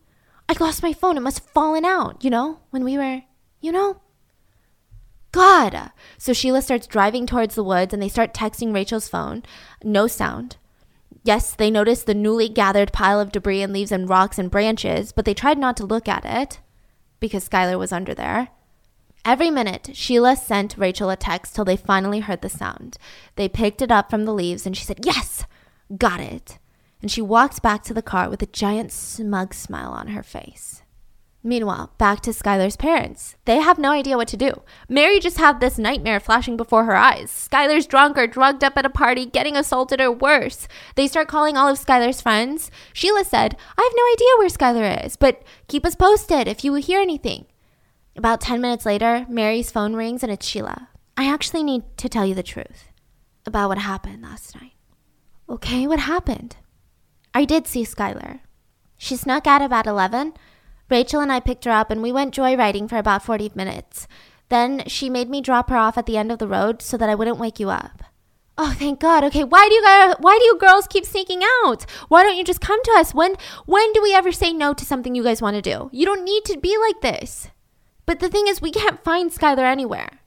[0.46, 1.16] I lost my phone.
[1.16, 3.22] It must have fallen out, you know, when we were,
[3.62, 4.01] you know?
[5.32, 5.90] God.
[6.18, 9.42] So Sheila starts driving towards the woods and they start texting Rachel's phone.
[9.82, 10.56] No sound.
[11.24, 15.12] Yes, they noticed the newly gathered pile of debris and leaves and rocks and branches,
[15.12, 16.60] but they tried not to look at it
[17.20, 18.48] because Skylar was under there.
[19.24, 22.98] Every minute, Sheila sent Rachel a text till they finally heard the sound.
[23.36, 25.46] They picked it up from the leaves and she said, Yes,
[25.96, 26.58] got it.
[27.00, 30.81] And she walked back to the car with a giant smug smile on her face.
[31.44, 33.34] Meanwhile, back to Skylar's parents.
[33.46, 34.62] They have no idea what to do.
[34.88, 37.48] Mary just had this nightmare flashing before her eyes.
[37.50, 40.68] Skylar's drunk or drugged up at a party, getting assaulted or worse.
[40.94, 42.70] They start calling all of Skylar's friends.
[42.92, 46.74] Sheila said, I have no idea where Skylar is, but keep us posted if you
[46.74, 47.46] hear anything.
[48.14, 50.90] About 10 minutes later, Mary's phone rings and it's Sheila.
[51.16, 52.90] I actually need to tell you the truth
[53.46, 54.74] about what happened last night.
[55.48, 56.56] Okay, what happened?
[57.34, 58.40] I did see Skylar.
[58.96, 60.34] She snuck out about 11
[60.92, 64.06] Rachel and I picked her up and we went joyriding for about 40 minutes.
[64.50, 67.08] Then she made me drop her off at the end of the road so that
[67.08, 68.02] I wouldn't wake you up.
[68.58, 69.24] Oh, thank God.
[69.24, 71.86] Okay, why do you guys, why do you girls keep sneaking out?
[72.08, 73.14] Why don't you just come to us?
[73.14, 75.88] When when do we ever say no to something you guys want to do?
[75.92, 77.48] You don't need to be like this.
[78.04, 80.20] But the thing is, we can't find Skylar anywhere.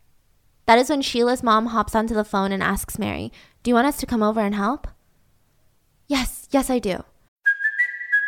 [0.65, 3.85] That is when Sheila's mom hops onto the phone and asks Mary, "Do you want
[3.85, 4.87] us to come over and help?"
[6.07, 7.03] Yes, yes, I do.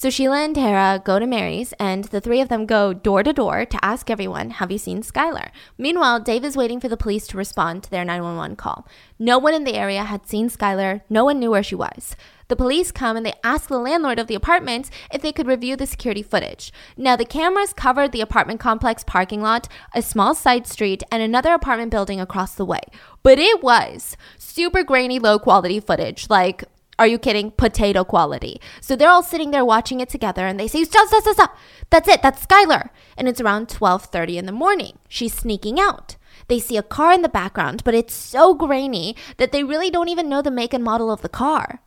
[0.00, 3.34] So Sheila and Tara go to Mary's, and the three of them go door to
[3.34, 5.50] door to ask everyone, Have you seen Skylar?
[5.76, 8.88] Meanwhile, Dave is waiting for the police to respond to their 911 call.
[9.18, 12.16] No one in the area had seen Skylar, no one knew where she was.
[12.48, 15.76] The police come and they ask the landlord of the apartment if they could review
[15.76, 16.72] the security footage.
[16.96, 21.52] Now, the cameras covered the apartment complex parking lot, a small side street, and another
[21.52, 22.80] apartment building across the way.
[23.22, 26.64] But it was super grainy, low quality footage, like
[27.00, 27.50] are you kidding?
[27.52, 28.60] Potato quality.
[28.82, 31.56] So they're all sitting there watching it together and they say, stop, stop, stop, stop.
[31.88, 32.20] That's it.
[32.20, 32.90] That's Skylar.
[33.16, 34.98] And it's around 1230 in the morning.
[35.08, 36.16] She's sneaking out.
[36.48, 40.10] They see a car in the background, but it's so grainy that they really don't
[40.10, 41.80] even know the make and model of the car.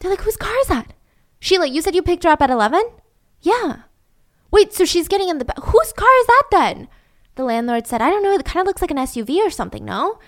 [0.00, 0.92] They're like, whose car is that?
[1.38, 2.82] Sheila, you said you picked her up at 11?
[3.42, 3.82] Yeah.
[4.50, 5.58] Wait, so she's getting in the back.
[5.62, 6.88] Whose car is that then?
[7.36, 8.32] The landlord said, I don't know.
[8.32, 10.18] It kind of looks like an SUV or something, no?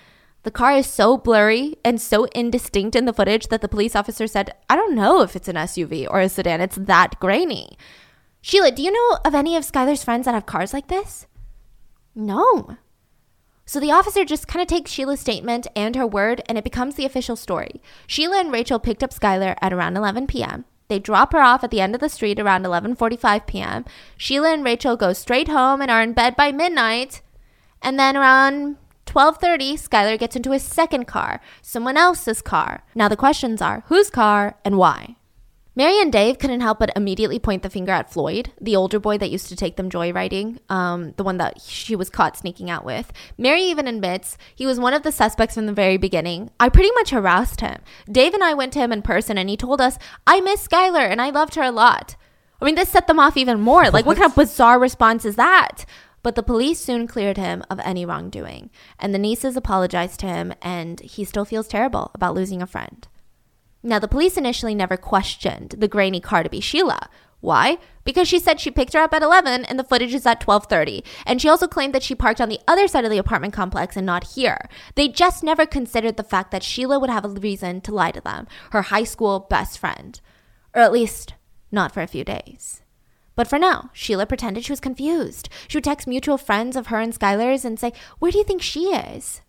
[0.43, 4.25] The car is so blurry and so indistinct in the footage that the police officer
[4.25, 6.61] said, I don't know if it's an SUV or a sedan.
[6.61, 7.77] It's that grainy.
[8.41, 11.27] Sheila, do you know of any of Skylar's friends that have cars like this?
[12.15, 12.77] No.
[13.65, 16.95] So the officer just kind of takes Sheila's statement and her word, and it becomes
[16.95, 17.81] the official story.
[18.07, 20.65] Sheila and Rachel picked up Skylar at around 11 p.m.
[20.87, 23.85] They drop her off at the end of the street around 11:45 p.m.
[24.17, 27.21] Sheila and Rachel go straight home and are in bed by midnight.
[27.81, 28.77] And then around
[29.09, 32.83] 12:30, Skylar gets into his second car, someone else's car.
[32.93, 35.15] Now the questions are, whose car and why?
[35.75, 39.17] Mary and Dave couldn't help but immediately point the finger at Floyd, the older boy
[39.17, 42.83] that used to take them joyriding, um, the one that she was caught sneaking out
[42.83, 43.11] with.
[43.37, 46.51] Mary even admits he was one of the suspects from the very beginning.
[46.59, 47.77] I pretty much harassed him.
[48.11, 49.97] Dave and I went to him in person and he told us,
[50.27, 52.15] I miss Skylar and I loved her a lot.
[52.61, 53.89] I mean, this set them off even more.
[53.89, 55.85] Like, what kind of bizarre response is that?
[56.21, 60.53] But the police soon cleared him of any wrongdoing, and the Neeses apologized to him,
[60.61, 63.07] and he still feels terrible about losing a friend.
[63.81, 67.09] Now, the police initially never questioned the grainy car to be Sheila.
[67.41, 67.77] Why?
[68.03, 71.05] Because she said she picked her up at 11 and the footage is at 12:30.
[71.25, 73.95] And she also claimed that she parked on the other side of the apartment complex
[73.95, 74.67] and not here.
[74.95, 78.19] They just never considered the fact that Sheila would have a reason to lie to
[78.19, 80.19] them, her high school best friend.
[80.73, 81.35] Or at least
[81.71, 82.78] not for a few days.
[83.39, 85.47] But for now, Sheila pretended she was confused.
[85.69, 88.61] She would text mutual friends of her and Skylar's and say, Where do you think
[88.61, 89.39] she is?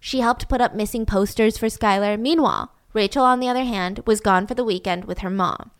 [0.00, 2.18] She helped put up missing posters for Skylar.
[2.18, 5.70] Meanwhile, Rachel, on the other hand, was gone for the weekend with her mom.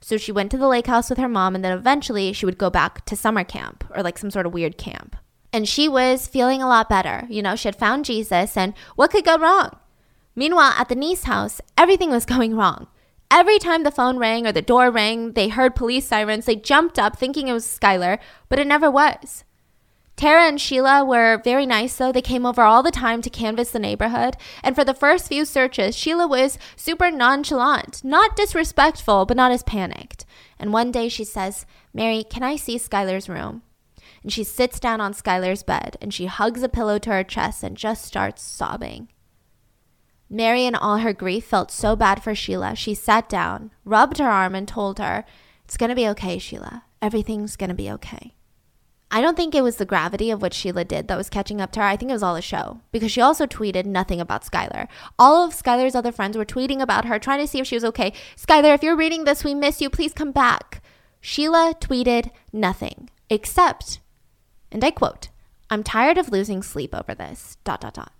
[0.00, 2.56] So she went to the lake house with her mom, and then eventually she would
[2.56, 5.14] go back to summer camp or like some sort of weird camp.
[5.52, 7.26] And she was feeling a lot better.
[7.28, 9.76] You know, she had found Jesus, and what could go wrong?
[10.34, 12.86] Meanwhile, at the Neese house, everything was going wrong.
[13.36, 16.46] Every time the phone rang or the door rang, they heard police sirens.
[16.46, 19.42] They jumped up thinking it was Skylar, but it never was.
[20.14, 22.12] Tara and Sheila were very nice, though.
[22.12, 24.36] They came over all the time to canvass the neighborhood.
[24.62, 29.64] And for the first few searches, Sheila was super nonchalant, not disrespectful, but not as
[29.64, 30.24] panicked.
[30.56, 33.62] And one day she says, Mary, can I see Skylar's room?
[34.22, 37.64] And she sits down on Skylar's bed and she hugs a pillow to her chest
[37.64, 39.08] and just starts sobbing.
[40.30, 42.74] Mary, in all her grief, felt so bad for Sheila.
[42.74, 45.24] She sat down, rubbed her arm, and told her,
[45.64, 46.84] It's going to be okay, Sheila.
[47.00, 48.34] Everything's going to be okay.
[49.10, 51.70] I don't think it was the gravity of what Sheila did that was catching up
[51.72, 51.86] to her.
[51.86, 54.88] I think it was all a show because she also tweeted nothing about Skylar.
[55.18, 57.84] All of Skylar's other friends were tweeting about her, trying to see if she was
[57.84, 58.12] okay.
[58.36, 59.88] Skylar, if you're reading this, we miss you.
[59.88, 60.82] Please come back.
[61.20, 64.00] Sheila tweeted nothing except,
[64.72, 65.28] and I quote,
[65.70, 67.56] I'm tired of losing sleep over this.
[67.62, 68.13] Dot, dot, dot.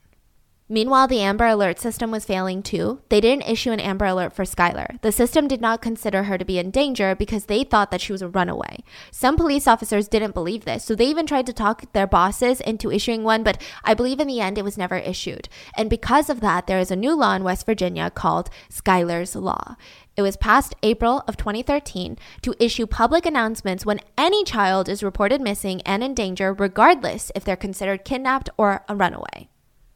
[0.74, 3.00] Meanwhile, the Amber Alert system was failing too.
[3.08, 5.00] They didn't issue an Amber Alert for Skylar.
[5.02, 8.10] The system did not consider her to be in danger because they thought that she
[8.10, 8.82] was a runaway.
[9.12, 12.90] Some police officers didn't believe this, so they even tried to talk their bosses into
[12.90, 15.48] issuing one, but I believe in the end it was never issued.
[15.76, 19.76] And because of that, there is a new law in West Virginia called Skylar's Law.
[20.16, 25.40] It was passed April of 2013 to issue public announcements when any child is reported
[25.40, 29.48] missing and in danger, regardless if they're considered kidnapped or a runaway.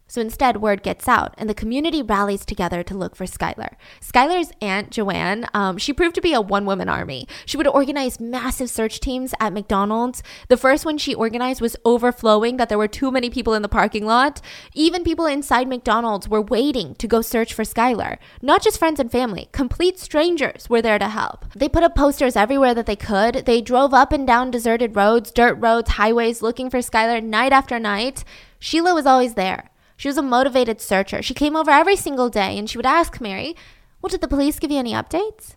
[0.09, 3.75] So instead, word gets out and the community rallies together to look for Skylar.
[4.01, 7.29] Skylar's aunt, Joanne, um, she proved to be a one woman army.
[7.45, 10.23] She would organize massive search teams at McDonald's.
[10.49, 13.69] The first one she organized was overflowing, that there were too many people in the
[13.69, 14.41] parking lot.
[14.75, 18.17] Even people inside McDonald's were waiting to go search for Skylar.
[18.41, 21.45] Not just friends and family, complete strangers were there to help.
[21.55, 23.45] They put up posters everywhere that they could.
[23.45, 27.79] They drove up and down deserted roads, dirt roads, highways looking for Skylar night after
[27.79, 28.25] night.
[28.59, 29.71] Sheila was always there.
[29.99, 31.23] She was a motivated searcher.
[31.23, 33.57] She came over every single day and she would ask Mary,
[34.01, 35.57] Well, did the police give you any updates?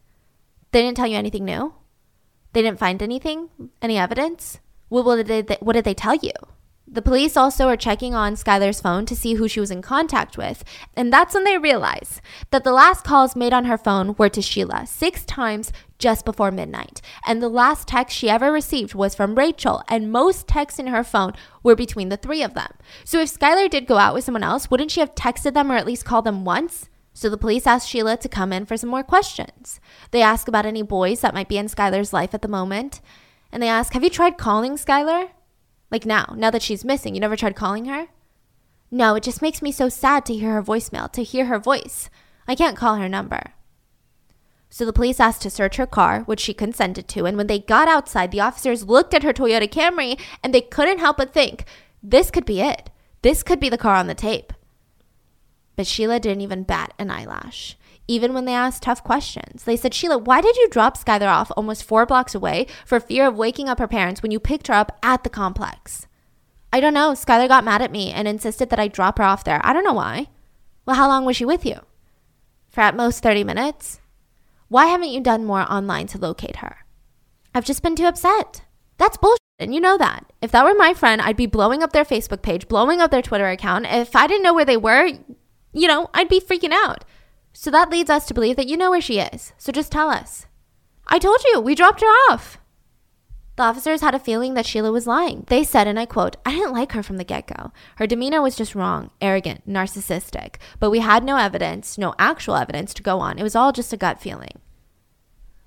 [0.72, 1.76] They didn't tell you anything new?
[2.54, 3.50] They didn't find anything?
[3.84, 4.60] Any evidence?
[4.90, 6.32] What did they, what did they tell you?
[6.88, 10.38] The police also are checking on Skylar's phone to see who she was in contact
[10.38, 10.64] with,
[10.96, 12.20] and that's when they realize
[12.50, 15.72] that the last calls made on her phone were to Sheila six times
[16.02, 17.00] just before midnight.
[17.26, 21.04] And the last text she ever received was from Rachel, and most texts in her
[21.04, 21.34] phone
[21.64, 22.74] were between the three of them.
[23.06, 25.76] So if Skylar did go out with someone else, wouldn't she have texted them or
[25.76, 26.90] at least called them once?
[27.14, 29.80] So the police asked Sheila to come in for some more questions.
[30.12, 33.00] They ask about any boys that might be in Skylar's life at the moment.
[33.52, 35.30] And they ask, Have you tried calling Skylar?
[35.92, 38.08] Like now, now that she's missing, you never tried calling her?
[38.90, 42.10] No, it just makes me so sad to hear her voicemail, to hear her voice.
[42.48, 43.54] I can't call her number.
[44.74, 47.60] So the police asked to search her car, which she consented to, and when they
[47.60, 51.66] got outside, the officers looked at her Toyota Camry and they couldn't help but think,
[52.02, 52.90] this could be it.
[53.22, 54.54] This could be the car on the tape.
[55.76, 57.78] But Sheila didn't even bat an eyelash.
[58.08, 61.52] Even when they asked tough questions, they said, Sheila, why did you drop Skylar off
[61.56, 64.74] almost four blocks away for fear of waking up her parents when you picked her
[64.74, 66.08] up at the complex?
[66.74, 67.12] I don't know.
[67.12, 69.60] Skylar got mad at me and insisted that I drop her off there.
[69.64, 70.28] I don't know why.
[70.86, 71.76] Well, how long was she with you?
[72.70, 74.01] For at most 30 minutes.
[74.72, 76.86] Why haven't you done more online to locate her?
[77.54, 78.62] I've just been too upset.
[78.98, 80.32] That's bullshit, and you know that.
[80.42, 83.22] If that were my friend, I'd be blowing up their Facebook page, blowing up their
[83.22, 83.86] Twitter account.
[83.90, 85.12] If I didn't know where they were,
[85.74, 87.04] you know, I'd be freaking out.
[87.52, 89.52] So that leads us to believe that you know where she is.
[89.58, 90.46] So just tell us.
[91.06, 92.58] I told you, we dropped her off.
[93.62, 95.44] The officers had a feeling that Sheila was lying.
[95.46, 97.72] They said, and I quote, I didn't like her from the get go.
[97.98, 100.56] Her demeanor was just wrong, arrogant, narcissistic.
[100.80, 103.38] But we had no evidence, no actual evidence to go on.
[103.38, 104.58] It was all just a gut feeling.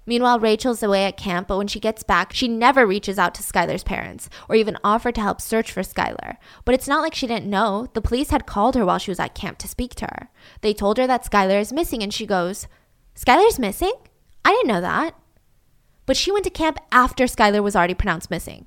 [0.07, 3.45] Meanwhile, Rachel's away at camp, but when she gets back, she never reaches out to
[3.45, 6.38] Skylar's parents or even offered to help search for Skylar.
[6.64, 7.86] But it's not like she didn't know.
[7.95, 10.30] The police had called her while she was at camp to speak to her.
[10.62, 12.66] They told her that Skylar is missing, and she goes,
[13.14, 13.95] Skylar's missing?
[14.45, 15.14] I didn't know that.
[16.07, 18.66] But she went to camp after Skylar was already pronounced missing.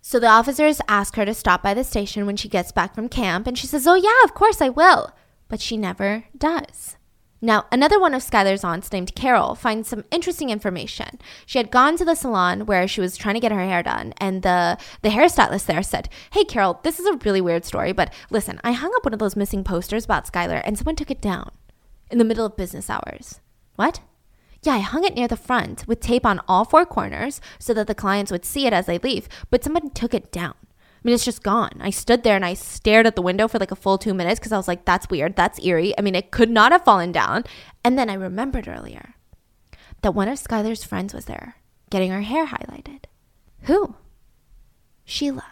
[0.00, 3.08] So the officers ask her to stop by the station when she gets back from
[3.08, 5.12] camp, and she says, Oh, yeah, of course I will.
[5.48, 6.96] But she never does.
[7.40, 11.18] Now, another one of Skylar's aunts named Carol finds some interesting information.
[11.44, 14.14] She had gone to the salon where she was trying to get her hair done,
[14.16, 18.12] and the, the hairstylist there said, Hey, Carol, this is a really weird story, but
[18.30, 21.20] listen, I hung up one of those missing posters about Skylar, and someone took it
[21.20, 21.50] down
[22.10, 23.40] in the middle of business hours.
[23.76, 24.00] What?
[24.64, 27.86] Yeah, I hung it near the front with tape on all four corners so that
[27.86, 30.54] the clients would see it as they leave, but somebody took it down.
[30.58, 31.72] I mean, it's just gone.
[31.80, 34.40] I stood there and I stared at the window for like a full two minutes
[34.40, 35.36] because I was like, that's weird.
[35.36, 35.92] That's eerie.
[35.98, 37.44] I mean, it could not have fallen down.
[37.84, 39.16] And then I remembered earlier
[40.00, 41.56] that one of Skylar's friends was there
[41.90, 43.04] getting her hair highlighted.
[43.64, 43.96] Who?
[45.04, 45.44] Sheila.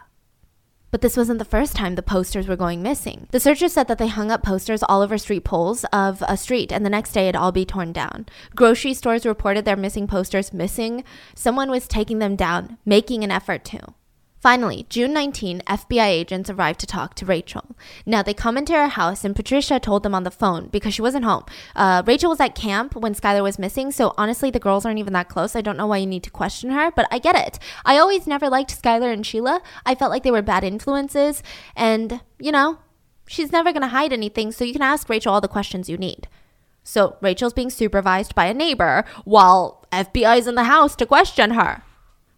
[0.93, 3.26] But this wasn't the first time the posters were going missing.
[3.30, 6.70] The searchers said that they hung up posters all over street poles of a street,
[6.70, 8.26] and the next day it'd all be torn down.
[8.55, 11.03] Grocery stores reported their missing posters missing.
[11.34, 13.95] Someone was taking them down, making an effort to.
[14.43, 17.76] Finally, June 19, FBI agents arrived to talk to Rachel.
[18.05, 21.01] Now, they come into her house, and Patricia told them on the phone because she
[21.01, 21.45] wasn't home.
[21.76, 25.12] Uh, Rachel was at camp when Skylar was missing, so honestly, the girls aren't even
[25.12, 25.55] that close.
[25.55, 27.61] I don't know why you need to question her, but I get it.
[27.84, 29.62] I always never liked Skylar and Sheila.
[29.86, 31.45] I felt like they were bad influences,
[31.76, 32.78] and, you know,
[33.28, 35.97] she's never going to hide anything, so you can ask Rachel all the questions you
[35.97, 36.26] need.
[36.82, 41.84] So, Rachel's being supervised by a neighbor while FBI's in the house to question her.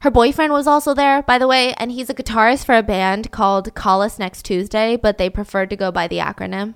[0.05, 3.31] Her boyfriend was also there, by the way, and he's a guitarist for a band
[3.31, 6.75] called Call Us Next Tuesday, but they preferred to go by the acronym.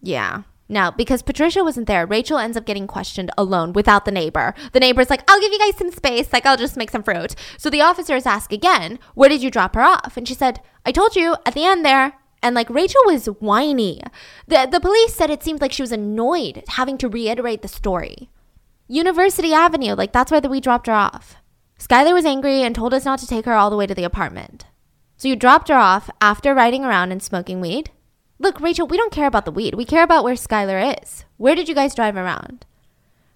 [0.00, 0.42] Yeah.
[0.68, 4.54] Now, because Patricia wasn't there, Rachel ends up getting questioned alone without the neighbor.
[4.74, 6.32] The neighbor's like, I'll give you guys some space.
[6.32, 7.34] Like, I'll just make some fruit.
[7.58, 10.16] So the officers ask again, Where did you drop her off?
[10.16, 12.12] And she said, I told you at the end there.
[12.44, 14.00] And like Rachel was whiny.
[14.46, 18.30] The, the police said it seemed like she was annoyed having to reiterate the story.
[18.86, 21.38] University Avenue, like that's where the, we dropped her off.
[21.78, 24.04] Skylar was angry and told us not to take her all the way to the
[24.04, 24.66] apartment.
[25.16, 27.90] So you dropped her off after riding around and smoking weed?
[28.38, 29.74] Look, Rachel, we don't care about the weed.
[29.74, 31.24] We care about where Skylar is.
[31.36, 32.66] Where did you guys drive around?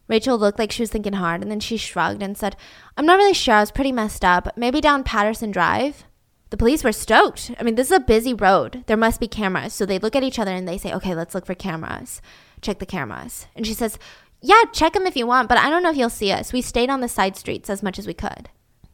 [0.09, 2.57] Rachel looked like she was thinking hard and then she shrugged and said,
[2.97, 3.55] I'm not really sure.
[3.55, 4.57] I was pretty messed up.
[4.57, 6.05] Maybe down Patterson Drive.
[6.51, 7.53] The police were stoked.
[7.61, 8.83] I mean, this is a busy road.
[8.87, 9.73] There must be cameras.
[9.73, 12.21] So they look at each other and they say, okay, let's look for cameras.
[12.61, 13.47] Check the cameras.
[13.55, 13.99] And she says,
[14.43, 16.53] yeah, check them if you want, but I don't know if you'll see us.
[16.53, 18.49] We stayed on the side streets as much as we could.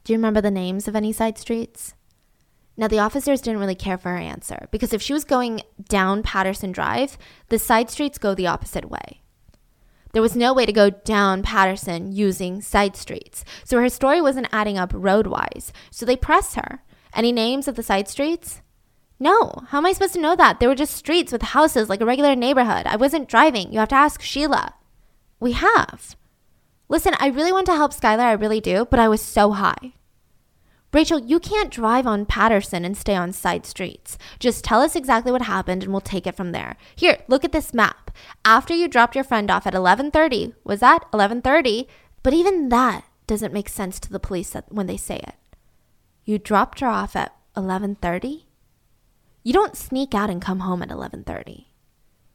[0.04, 1.94] Do you remember the names of any side streets?
[2.76, 6.22] Now, the officers didn't really care for her answer because if she was going down
[6.22, 7.16] Patterson Drive,
[7.48, 9.22] the side streets go the opposite way.
[10.12, 13.44] There was no way to go down Patterson using side streets.
[13.64, 15.72] So her story wasn't adding up roadwise.
[15.90, 16.82] So they press her.
[17.14, 18.62] Any names of the side streets?
[19.18, 19.52] No.
[19.68, 20.60] How am I supposed to know that?
[20.60, 22.86] They were just streets with houses like a regular neighborhood.
[22.86, 23.72] I wasn't driving.
[23.72, 24.74] You have to ask Sheila.
[25.38, 26.16] We have.
[26.88, 29.92] Listen, I really want to help Skylar, I really do, but I was so high.
[30.92, 34.16] Rachel, you can't drive on Patterson and stay on side streets.
[34.38, 36.76] Just tell us exactly what happened and we'll take it from there.
[36.94, 38.10] Here, look at this map.
[38.44, 41.86] After you dropped your friend off at 11:30, was that 11:30?
[42.22, 45.34] But even that doesn't make sense to the police when they say it.
[46.24, 48.46] You dropped her off at 11:30?
[49.42, 51.66] You don't sneak out and come home at 11:30.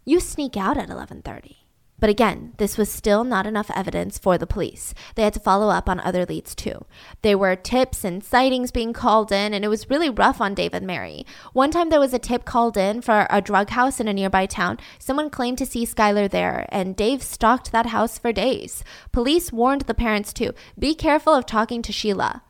[0.06, 1.61] You sneak out at 11:30.
[2.02, 4.96] But again, this was still not enough evidence for the police.
[5.14, 6.86] They had to follow up on other leads too.
[7.22, 10.74] There were tips and sightings being called in, and it was really rough on Dave
[10.74, 11.28] and Mary.
[11.54, 14.48] One time there was a tip called in for a drug house in a nearby
[14.48, 14.80] town.
[14.98, 18.84] Someone claimed to see Skylar there, and Dave stalked that house for days.
[19.12, 22.42] Police warned the parents too be careful of talking to Sheila.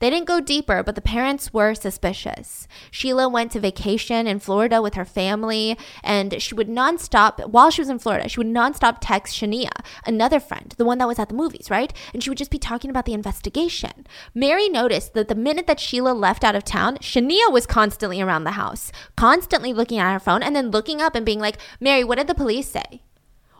[0.00, 2.66] They didn't go deeper, but the parents were suspicious.
[2.90, 7.80] Sheila went to vacation in Florida with her family, and she would nonstop, while she
[7.80, 9.70] was in Florida, she would nonstop text Shania,
[10.04, 11.92] another friend, the one that was at the movies, right?
[12.12, 14.06] And she would just be talking about the investigation.
[14.34, 18.44] Mary noticed that the minute that Sheila left out of town, Shania was constantly around
[18.44, 22.04] the house, constantly looking at her phone, and then looking up and being like, Mary,
[22.04, 23.02] what did the police say?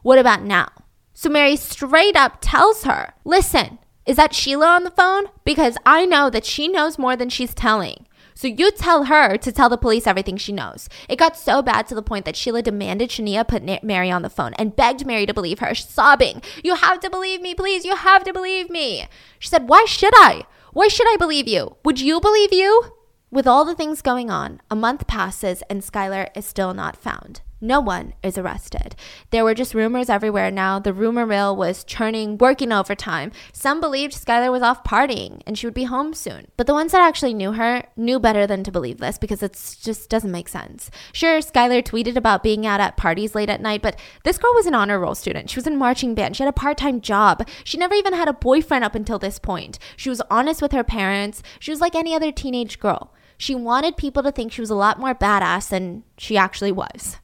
[0.02, 0.68] What about now?
[1.14, 5.26] So Mary straight up tells her, listen, is that Sheila on the phone?
[5.44, 8.06] Because I know that she knows more than she's telling.
[8.34, 10.88] So you tell her to tell the police everything she knows.
[11.08, 14.30] It got so bad to the point that Sheila demanded Shania put Mary on the
[14.30, 17.84] phone and begged Mary to believe her, sobbing, You have to believe me, please.
[17.84, 19.06] You have to believe me.
[19.38, 20.44] She said, Why should I?
[20.72, 21.76] Why should I believe you?
[21.84, 22.92] Would you believe you?
[23.30, 27.40] With all the things going on, a month passes and Skylar is still not found.
[27.64, 28.94] No one is arrested.
[29.30, 30.78] There were just rumors everywhere now.
[30.78, 33.32] The rumor mill was churning, working overtime.
[33.54, 36.48] Some believed Skylar was off partying and she would be home soon.
[36.58, 39.52] But the ones that actually knew her knew better than to believe this because it
[39.80, 40.90] just doesn't make sense.
[41.14, 44.66] Sure, Skylar tweeted about being out at parties late at night, but this girl was
[44.66, 45.48] an honor roll student.
[45.48, 46.36] She was in marching band.
[46.36, 47.48] She had a part time job.
[47.64, 49.78] She never even had a boyfriend up until this point.
[49.96, 51.42] She was honest with her parents.
[51.60, 53.14] She was like any other teenage girl.
[53.38, 57.16] She wanted people to think she was a lot more badass than she actually was.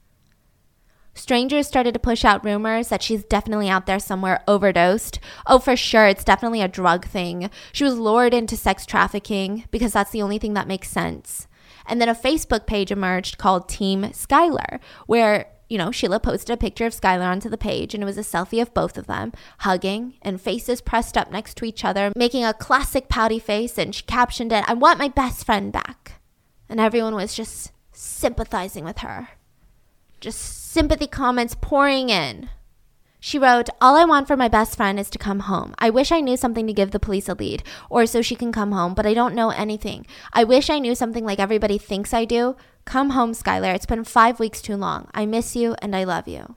[1.20, 5.20] Strangers started to push out rumors that she's definitely out there somewhere overdosed.
[5.46, 7.50] Oh, for sure, it's definitely a drug thing.
[7.72, 11.46] She was lured into sex trafficking because that's the only thing that makes sense.
[11.86, 16.56] And then a Facebook page emerged called Team Skylar, where, you know, Sheila posted a
[16.56, 19.32] picture of Skylar onto the page and it was a selfie of both of them
[19.58, 23.76] hugging and faces pressed up next to each other, making a classic pouty face.
[23.76, 26.12] And she captioned it, I want my best friend back.
[26.66, 29.28] And everyone was just sympathizing with her.
[30.18, 32.48] Just sympathy comments pouring in.
[33.18, 35.74] She wrote, All I want for my best friend is to come home.
[35.80, 38.52] I wish I knew something to give the police a lead, or so she can
[38.52, 40.06] come home, but I don't know anything.
[40.32, 42.54] I wish I knew something like everybody thinks I do.
[42.84, 43.74] Come home, Skylar.
[43.74, 45.08] It's been five weeks too long.
[45.12, 46.54] I miss you and I love you.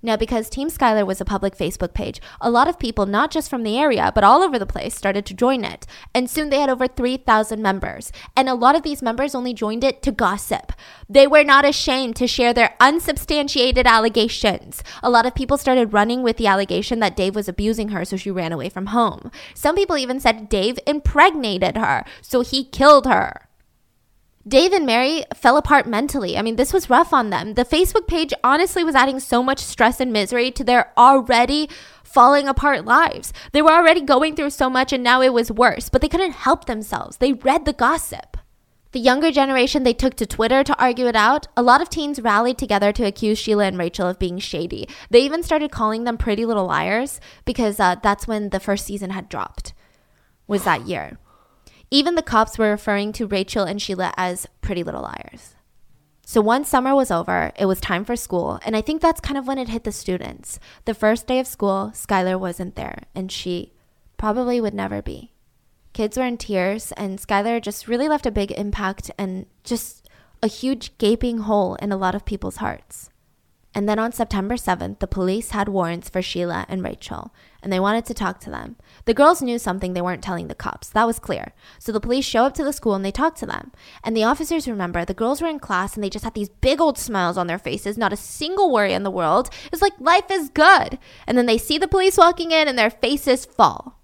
[0.00, 3.50] Now, because Team Skylar was a public Facebook page, a lot of people, not just
[3.50, 5.86] from the area, but all over the place, started to join it.
[6.14, 8.12] And soon they had over 3,000 members.
[8.36, 10.72] And a lot of these members only joined it to gossip.
[11.08, 14.84] They were not ashamed to share their unsubstantiated allegations.
[15.02, 18.16] A lot of people started running with the allegation that Dave was abusing her, so
[18.16, 19.32] she ran away from home.
[19.52, 23.47] Some people even said Dave impregnated her, so he killed her.
[24.48, 26.38] Dave and Mary fell apart mentally.
[26.38, 27.52] I mean, this was rough on them.
[27.52, 31.68] The Facebook page honestly was adding so much stress and misery to their already
[32.02, 33.34] falling apart lives.
[33.52, 36.32] They were already going through so much and now it was worse, but they couldn't
[36.32, 37.18] help themselves.
[37.18, 38.38] They read the gossip.
[38.92, 41.46] The younger generation, they took to Twitter to argue it out.
[41.54, 44.88] A lot of teens rallied together to accuse Sheila and Rachel of being shady.
[45.10, 49.10] They even started calling them pretty little liars because uh, that's when the first season
[49.10, 49.74] had dropped,
[50.46, 51.18] was that year.
[51.90, 55.54] Even the cops were referring to Rachel and Sheila as pretty little liars.
[56.26, 59.38] So once summer was over, it was time for school, and I think that's kind
[59.38, 60.60] of when it hit the students.
[60.84, 63.72] The first day of school, Skylar wasn't there, and she
[64.18, 65.32] probably would never be.
[65.94, 70.06] Kids were in tears, and Skylar just really left a big impact and just
[70.42, 73.07] a huge gaping hole in a lot of people's hearts.
[73.78, 77.32] And then on September 7th, the police had warrants for Sheila and Rachel,
[77.62, 78.74] and they wanted to talk to them.
[79.04, 80.88] The girls knew something they weren't telling the cops.
[80.88, 81.52] That was clear.
[81.78, 83.70] So the police show up to the school and they talk to them.
[84.02, 86.80] And the officers remember the girls were in class and they just had these big
[86.80, 89.48] old smiles on their faces, not a single worry in the world.
[89.70, 90.98] It's like life is good.
[91.28, 94.00] And then they see the police walking in and their faces fall.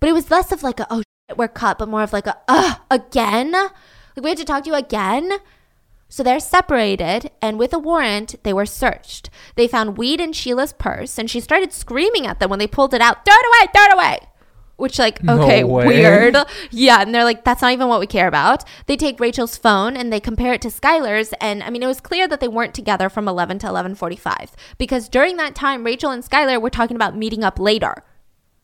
[0.00, 2.26] But it was less of like a, oh, shit, we're cut, but more of like
[2.26, 3.52] a, ugh, again?
[3.52, 5.30] Like we had to talk to you again?
[6.08, 9.28] So they're separated, and with a warrant, they were searched.
[9.56, 12.94] They found weed in Sheila's purse, and she started screaming at them when they pulled
[12.94, 14.18] it out throw it away, throw it away.
[14.76, 15.86] Which, like, No okay, way.
[15.86, 16.36] weird.
[16.70, 18.62] Yeah, and they're like, that's not even what we care about.
[18.86, 22.00] They take Rachel's phone and they compare it to Skylar's, and I mean, it was
[22.00, 26.22] clear that they weren't together from 11 to 11:45 because during that time, Rachel and
[26.22, 28.04] Skylar were talking about meeting up later.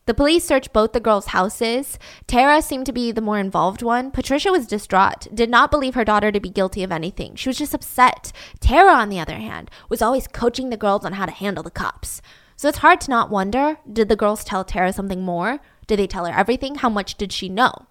[0.05, 1.97] The police searched both the girls' houses.
[2.27, 4.11] Tara seemed to be the more involved one.
[4.11, 7.35] Patricia was distraught, did not believe her daughter to be guilty of anything.
[7.35, 8.33] She was just upset.
[8.59, 11.71] Tara, on the other hand, was always coaching the girls on how to handle the
[11.71, 12.21] cops.
[12.57, 15.59] So it's hard to not wonder did the girls tell Tara something more?
[15.87, 16.75] Did they tell her everything?
[16.75, 17.87] How much did she know?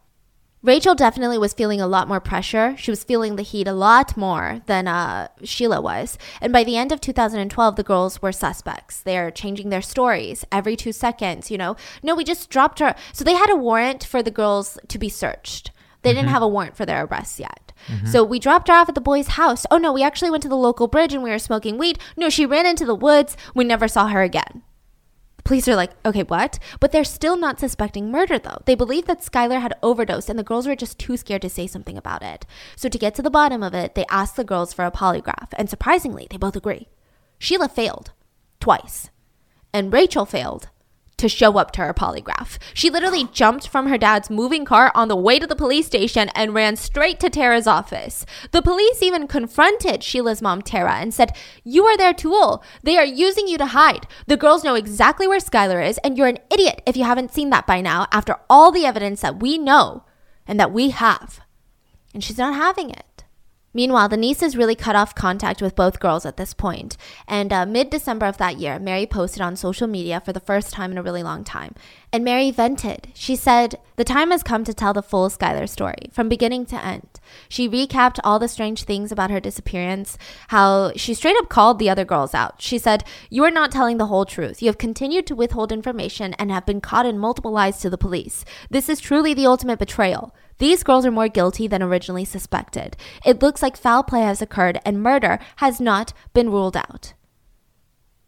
[0.64, 2.76] Rachel definitely was feeling a lot more pressure.
[2.78, 6.16] She was feeling the heat a lot more than uh, Sheila was.
[6.40, 9.00] And by the end of 2012, the girls were suspects.
[9.00, 11.50] They're changing their stories every two seconds.
[11.50, 12.94] You know, no, we just dropped her.
[13.12, 15.72] So they had a warrant for the girls to be searched.
[16.02, 17.72] They didn't have a warrant for their arrests yet.
[18.06, 19.66] So we dropped her off at the boy's house.
[19.68, 21.98] Oh no, we actually went to the local bridge and we were smoking weed.
[22.16, 23.36] No, she ran into the woods.
[23.56, 24.62] We never saw her again.
[25.44, 26.58] Police are like, okay, what?
[26.78, 28.62] But they're still not suspecting murder, though.
[28.64, 31.66] They believe that Skylar had overdosed and the girls were just too scared to say
[31.66, 32.46] something about it.
[32.76, 35.48] So, to get to the bottom of it, they asked the girls for a polygraph,
[35.54, 36.88] and surprisingly, they both agree.
[37.38, 38.12] Sheila failed
[38.60, 39.10] twice,
[39.72, 40.68] and Rachel failed
[41.22, 42.58] to show up to her polygraph.
[42.74, 46.28] She literally jumped from her dad's moving car on the way to the police station
[46.34, 48.26] and ran straight to Tara's office.
[48.50, 51.34] The police even confronted Sheila's mom, Tara, and said,
[51.64, 52.62] You are their tool.
[52.82, 54.06] They are using you to hide.
[54.26, 57.50] The girls know exactly where Skylar is, and you're an idiot if you haven't seen
[57.50, 60.04] that by now after all the evidence that we know
[60.46, 61.40] and that we have.
[62.12, 63.04] And she's not having it.
[63.74, 66.96] Meanwhile, the Neeses really cut off contact with both girls at this point.
[67.26, 70.72] And uh, mid December of that year, Mary posted on social media for the first
[70.72, 71.74] time in a really long time.
[72.12, 73.08] And Mary vented.
[73.14, 76.84] She said, The time has come to tell the full Skylar story, from beginning to
[76.84, 77.08] end.
[77.48, 80.18] She recapped all the strange things about her disappearance,
[80.48, 82.60] how she straight up called the other girls out.
[82.60, 84.60] She said, You are not telling the whole truth.
[84.60, 87.96] You have continued to withhold information and have been caught in multiple lies to the
[87.96, 88.44] police.
[88.68, 90.34] This is truly the ultimate betrayal.
[90.62, 92.96] These girls are more guilty than originally suspected.
[93.26, 97.14] It looks like foul play has occurred and murder has not been ruled out.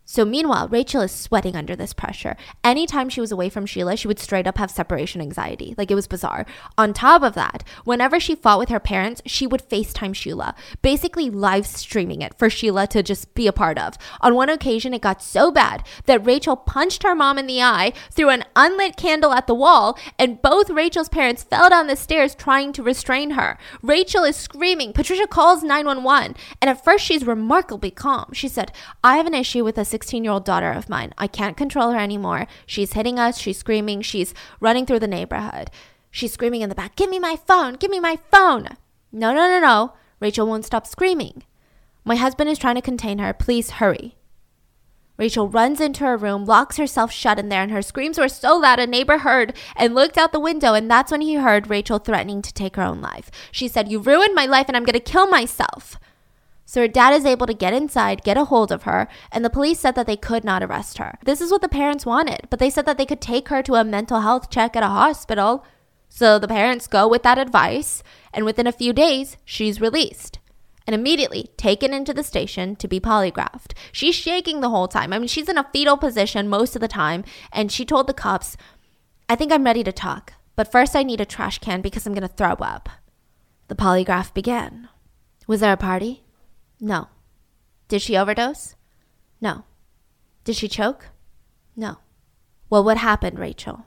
[0.06, 2.36] So, meanwhile, Rachel is sweating under this pressure.
[2.62, 5.74] Anytime she was away from Sheila, she would straight up have separation anxiety.
[5.78, 6.44] Like, it was bizarre.
[6.76, 11.30] On top of that, whenever she fought with her parents, she would FaceTime Sheila, basically
[11.30, 13.96] live streaming it for Sheila to just be a part of.
[14.20, 17.94] On one occasion, it got so bad that Rachel punched her mom in the eye,
[18.10, 22.34] threw an unlit candle at the wall, and both Rachel's parents fell down the stairs
[22.34, 23.56] trying to restrain her.
[23.82, 24.92] Rachel is screaming.
[24.92, 28.32] Patricia calls 911, and at first, she's remarkably calm.
[28.34, 28.70] She said,
[29.02, 31.14] I have an issue with a 16 year old daughter of mine.
[31.16, 32.48] I can't control her anymore.
[32.66, 35.70] She's hitting us, she's screaming, she's running through the neighborhood.
[36.10, 38.70] She's screaming in the back, Give me my phone, give me my phone.
[39.12, 39.92] No, no, no, no.
[40.18, 41.44] Rachel won't stop screaming.
[42.04, 43.32] My husband is trying to contain her.
[43.32, 44.16] Please hurry.
[45.16, 48.56] Rachel runs into her room, locks herself shut in there, and her screams were so
[48.56, 52.00] loud a neighbor heard and looked out the window, and that's when he heard Rachel
[52.00, 53.30] threatening to take her own life.
[53.52, 56.00] She said, You ruined my life, and I'm going to kill myself.
[56.74, 59.48] So her dad is able to get inside, get a hold of her, and the
[59.48, 61.16] police said that they could not arrest her.
[61.24, 63.76] This is what the parents wanted, but they said that they could take her to
[63.76, 65.64] a mental health check at a hospital.
[66.08, 68.02] So the parents go with that advice,
[68.32, 70.40] and within a few days, she's released
[70.84, 73.74] and immediately taken into the station to be polygraphed.
[73.92, 75.12] She's shaking the whole time.
[75.12, 77.22] I mean, she's in a fetal position most of the time,
[77.52, 78.56] and she told the cops,
[79.28, 82.14] I think I'm ready to talk, but first I need a trash can because I'm
[82.14, 82.88] going to throw up.
[83.68, 84.88] The polygraph began.
[85.46, 86.23] Was there a party?
[86.84, 87.08] No.
[87.88, 88.74] Did she overdose?
[89.40, 89.64] No.
[90.44, 91.06] Did she choke?
[91.74, 91.96] No.
[92.68, 93.86] Well, what happened, Rachel?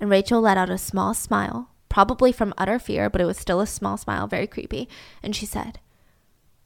[0.00, 3.60] And Rachel let out a small smile, probably from utter fear, but it was still
[3.60, 4.88] a small smile, very creepy.
[5.22, 5.78] And she said,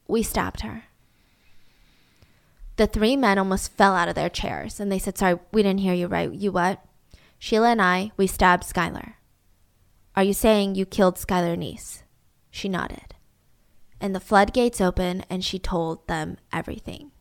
[0.09, 0.85] We stabbed her.
[2.77, 5.81] The three men almost fell out of their chairs and they said, Sorry, we didn't
[5.81, 6.33] hear you right.
[6.33, 6.83] You what?
[7.39, 9.15] Sheila and I, we stabbed Skylar.
[10.17, 12.03] Are you saying you killed Skylar Neese?
[12.51, 13.15] She nodded.
[14.01, 17.13] And the floodgates open, and she told them everything.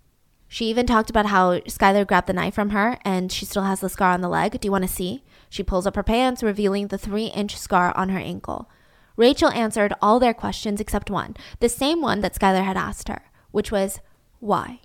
[0.51, 3.81] She even talked about how Skylar grabbed the knife from her and she still has
[3.81, 4.59] the scar on the leg.
[4.59, 5.23] Do you want to see?
[5.47, 8.67] She pulls up her pants, revealing the three inch scar on her ankle.
[9.15, 13.29] Rachel answered all their questions except one, the same one that Skylar had asked her,
[13.51, 13.99] which was,
[14.39, 14.79] why?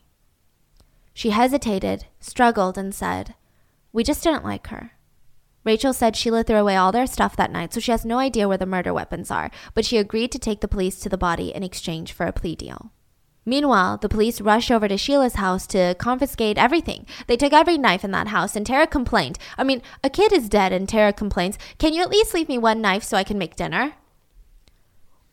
[1.15, 3.35] She hesitated, struggled, and said,
[3.93, 4.93] We just didn't like her.
[5.65, 8.47] Rachel said Sheila threw away all their stuff that night, so she has no idea
[8.47, 11.55] where the murder weapons are, but she agreed to take the police to the body
[11.55, 12.93] in exchange for a plea deal.
[13.47, 17.07] Meanwhile, the police rush over to Sheila's house to confiscate everything.
[17.27, 19.39] They took every knife in that house, and Tara complained.
[19.59, 22.57] I mean, a kid is dead, and Tara complains, Can you at least leave me
[22.59, 23.95] one knife so I can make dinner?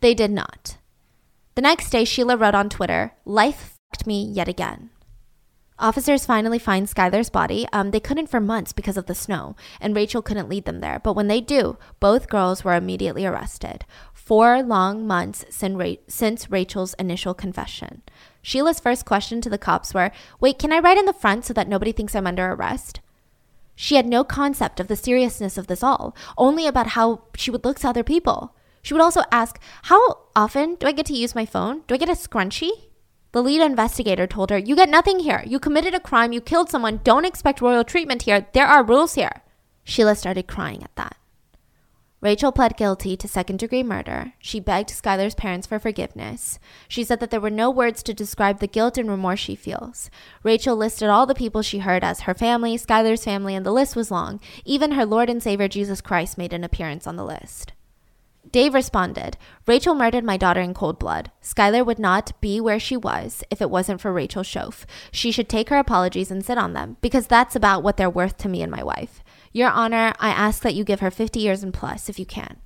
[0.02, 0.78] They did not.
[1.56, 4.90] The next day, Sheila wrote on Twitter, Life fucked me yet again.
[5.82, 7.66] Officers finally find Skylar's body.
[7.74, 11.00] Um, they couldn't for months because of the snow, and Rachel couldn't lead them there.
[11.00, 13.84] But when they do, both girls were immediately arrested
[14.14, 18.04] four long months since Rachel's initial confession.
[18.44, 21.54] Sheila's first question to the cops were, Wait, can I write in the front so
[21.54, 23.00] that nobody thinks I'm under arrest?
[23.76, 27.66] She had no concept of the seriousness of this all, only about how she would
[27.66, 28.56] look to other people.
[28.84, 31.82] She would also ask, How often do I get to use my phone?
[31.88, 32.91] Do I get a scrunchie?
[33.32, 35.44] The lead investigator told her, You get nothing here.
[35.46, 36.34] You committed a crime.
[36.34, 37.00] You killed someone.
[37.04, 38.48] Don't expect royal treatment here.
[38.54, 39.42] There are rules here.
[39.84, 41.16] Sheila started crying at that.
[42.22, 44.34] Rachel pled guilty to second degree murder.
[44.38, 46.60] She begged Skylar's parents for forgiveness.
[46.88, 50.12] She said that there were no words to describe the guilt and remorse she feels.
[50.44, 53.96] Rachel listed all the people she heard as her family, Skylar's family, and the list
[53.96, 54.40] was long.
[54.66, 57.74] Even her Lord and Savior Jesus Christ made an appearance on the list.
[58.50, 59.38] Dave responded,
[59.68, 61.32] Rachel murdered my daughter in cold blood.
[61.44, 64.86] Skylar would not be where she was if it wasn't for Rachel Shoaf.
[65.12, 68.38] She should take her apologies and sit on them, because that's about what they're worth
[68.38, 69.24] to me and my wife.
[69.54, 72.58] Your Honor, I ask that you give her 50 years and plus if you can.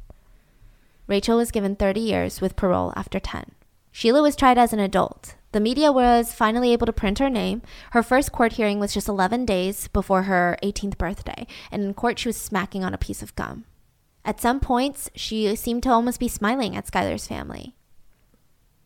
[1.07, 3.51] Rachel was given 30 years with parole after 10.
[3.91, 5.35] Sheila was tried as an adult.
[5.51, 7.61] The media was finally able to print her name.
[7.91, 12.19] Her first court hearing was just 11 days before her 18th birthday, and in court
[12.19, 13.65] she was smacking on a piece of gum.
[14.25, 17.75] At some points, she seemed to almost be smiling at Skylar's family.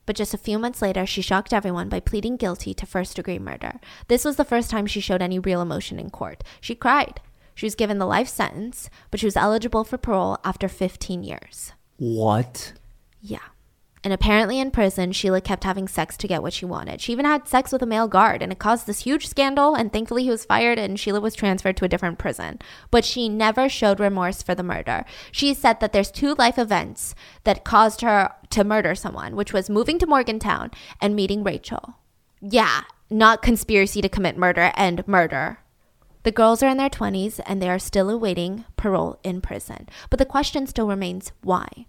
[0.05, 3.39] But just a few months later, she shocked everyone by pleading guilty to first degree
[3.39, 3.79] murder.
[4.09, 6.43] This was the first time she showed any real emotion in court.
[6.59, 7.21] She cried.
[7.55, 11.71] She was given the life sentence, but she was eligible for parole after 15 years.
[11.97, 12.73] What?
[13.21, 13.39] Yeah.
[14.03, 17.01] And apparently in prison, Sheila kept having sex to get what she wanted.
[17.01, 19.75] She even had sex with a male guard, and it caused this huge scandal.
[19.75, 22.59] And thankfully, he was fired, and Sheila was transferred to a different prison.
[22.91, 25.03] But she never showed remorse for the murder.
[25.31, 27.13] She said that there's two life events
[27.43, 30.71] that caused her to murder someone, which was moving to Morgantown
[31.01, 31.95] and meeting Rachel.
[32.41, 35.59] Yeah, not conspiracy to commit murder and murder.
[36.23, 39.87] The girls are in their 20s and they are still awaiting parole in prison.
[40.09, 41.85] But the question still remains why?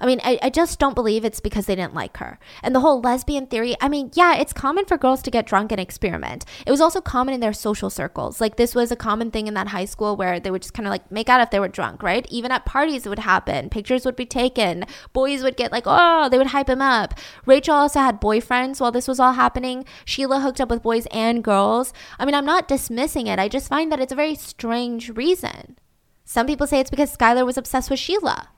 [0.00, 2.38] I mean, I, I just don't believe it's because they didn't like her.
[2.62, 5.72] And the whole lesbian theory, I mean, yeah, it's common for girls to get drunk
[5.72, 6.44] and experiment.
[6.66, 8.40] It was also common in their social circles.
[8.40, 10.86] Like, this was a common thing in that high school where they would just kind
[10.86, 12.26] of like make out if they were drunk, right?
[12.30, 13.70] Even at parties, it would happen.
[13.70, 14.84] Pictures would be taken.
[15.12, 17.14] Boys would get like, oh, they would hype him up.
[17.46, 19.84] Rachel also had boyfriends while this was all happening.
[20.04, 21.92] Sheila hooked up with boys and girls.
[22.18, 23.38] I mean, I'm not dismissing it.
[23.38, 25.76] I just find that it's a very strange reason.
[26.24, 28.48] Some people say it's because Skylar was obsessed with Sheila.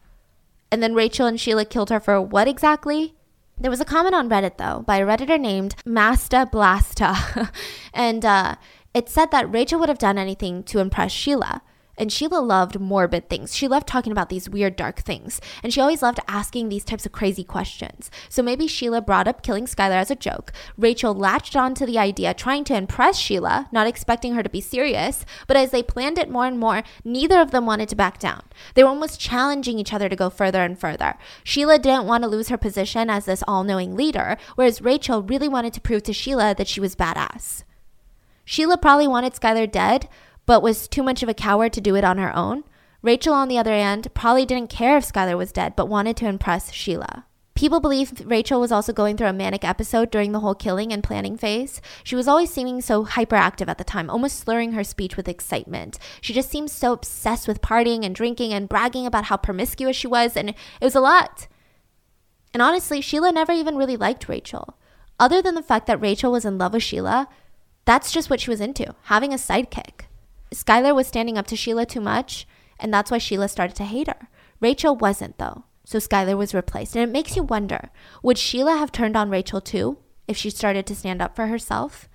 [0.70, 3.14] And then Rachel and Sheila killed her for what exactly?
[3.58, 7.50] There was a comment on Reddit though by a Redditor named Masta Blasta.
[7.94, 8.56] and uh,
[8.92, 11.62] it said that Rachel would have done anything to impress Sheila.
[11.98, 13.54] And Sheila loved morbid things.
[13.56, 15.40] She loved talking about these weird, dark things.
[15.62, 18.10] And she always loved asking these types of crazy questions.
[18.28, 20.52] So maybe Sheila brought up killing Skylar as a joke.
[20.76, 24.60] Rachel latched on to the idea, trying to impress Sheila, not expecting her to be
[24.60, 25.24] serious.
[25.46, 28.42] But as they planned it more and more, neither of them wanted to back down.
[28.74, 31.14] They were almost challenging each other to go further and further.
[31.44, 35.48] Sheila didn't want to lose her position as this all knowing leader, whereas Rachel really
[35.48, 37.64] wanted to prove to Sheila that she was badass.
[38.44, 40.08] Sheila probably wanted Skylar dead,
[40.46, 42.64] but was too much of a coward to do it on her own.
[43.02, 46.26] Rachel, on the other hand, probably didn't care if Skylar was dead, but wanted to
[46.26, 47.26] impress Sheila.
[47.54, 51.02] People believe Rachel was also going through a manic episode during the whole killing and
[51.02, 51.80] planning phase.
[52.04, 55.98] She was always seeming so hyperactive at the time, almost slurring her speech with excitement.
[56.20, 60.06] She just seemed so obsessed with partying and drinking and bragging about how promiscuous she
[60.06, 61.48] was, and it was a lot.
[62.52, 64.76] And honestly, Sheila never even really liked Rachel.
[65.18, 67.26] Other than the fact that Rachel was in love with Sheila,
[67.86, 70.05] that's just what she was into having a sidekick.
[70.54, 72.46] Skylar was standing up to Sheila too much,
[72.78, 74.28] and that's why Sheila started to hate her.
[74.60, 75.64] Rachel wasn't, though.
[75.84, 76.96] So Skylar was replaced.
[76.96, 77.90] And it makes you wonder
[78.22, 82.08] would Sheila have turned on Rachel too if she started to stand up for herself?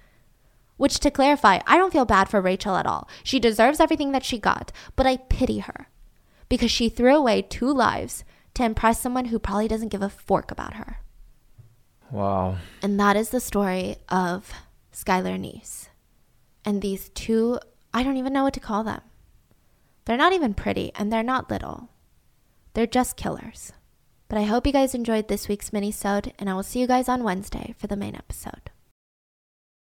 [0.77, 3.07] Which, to clarify, I don't feel bad for Rachel at all.
[3.23, 5.87] She deserves everything that she got, but I pity her
[6.49, 8.25] because she threw away two lives
[8.55, 10.97] to impress someone who probably doesn't give a fork about her.
[12.09, 12.57] Wow.
[12.81, 14.51] And that is the story of
[14.93, 15.87] Skylar Neese
[16.65, 17.59] and these two
[17.93, 19.01] I don't even know what to call them.
[20.05, 21.89] They're not even pretty and they're not little.
[22.73, 23.73] They're just killers.
[24.27, 27.09] But I hope you guys enjoyed this week's mini-sode and I will see you guys
[27.09, 28.70] on Wednesday for the main episode.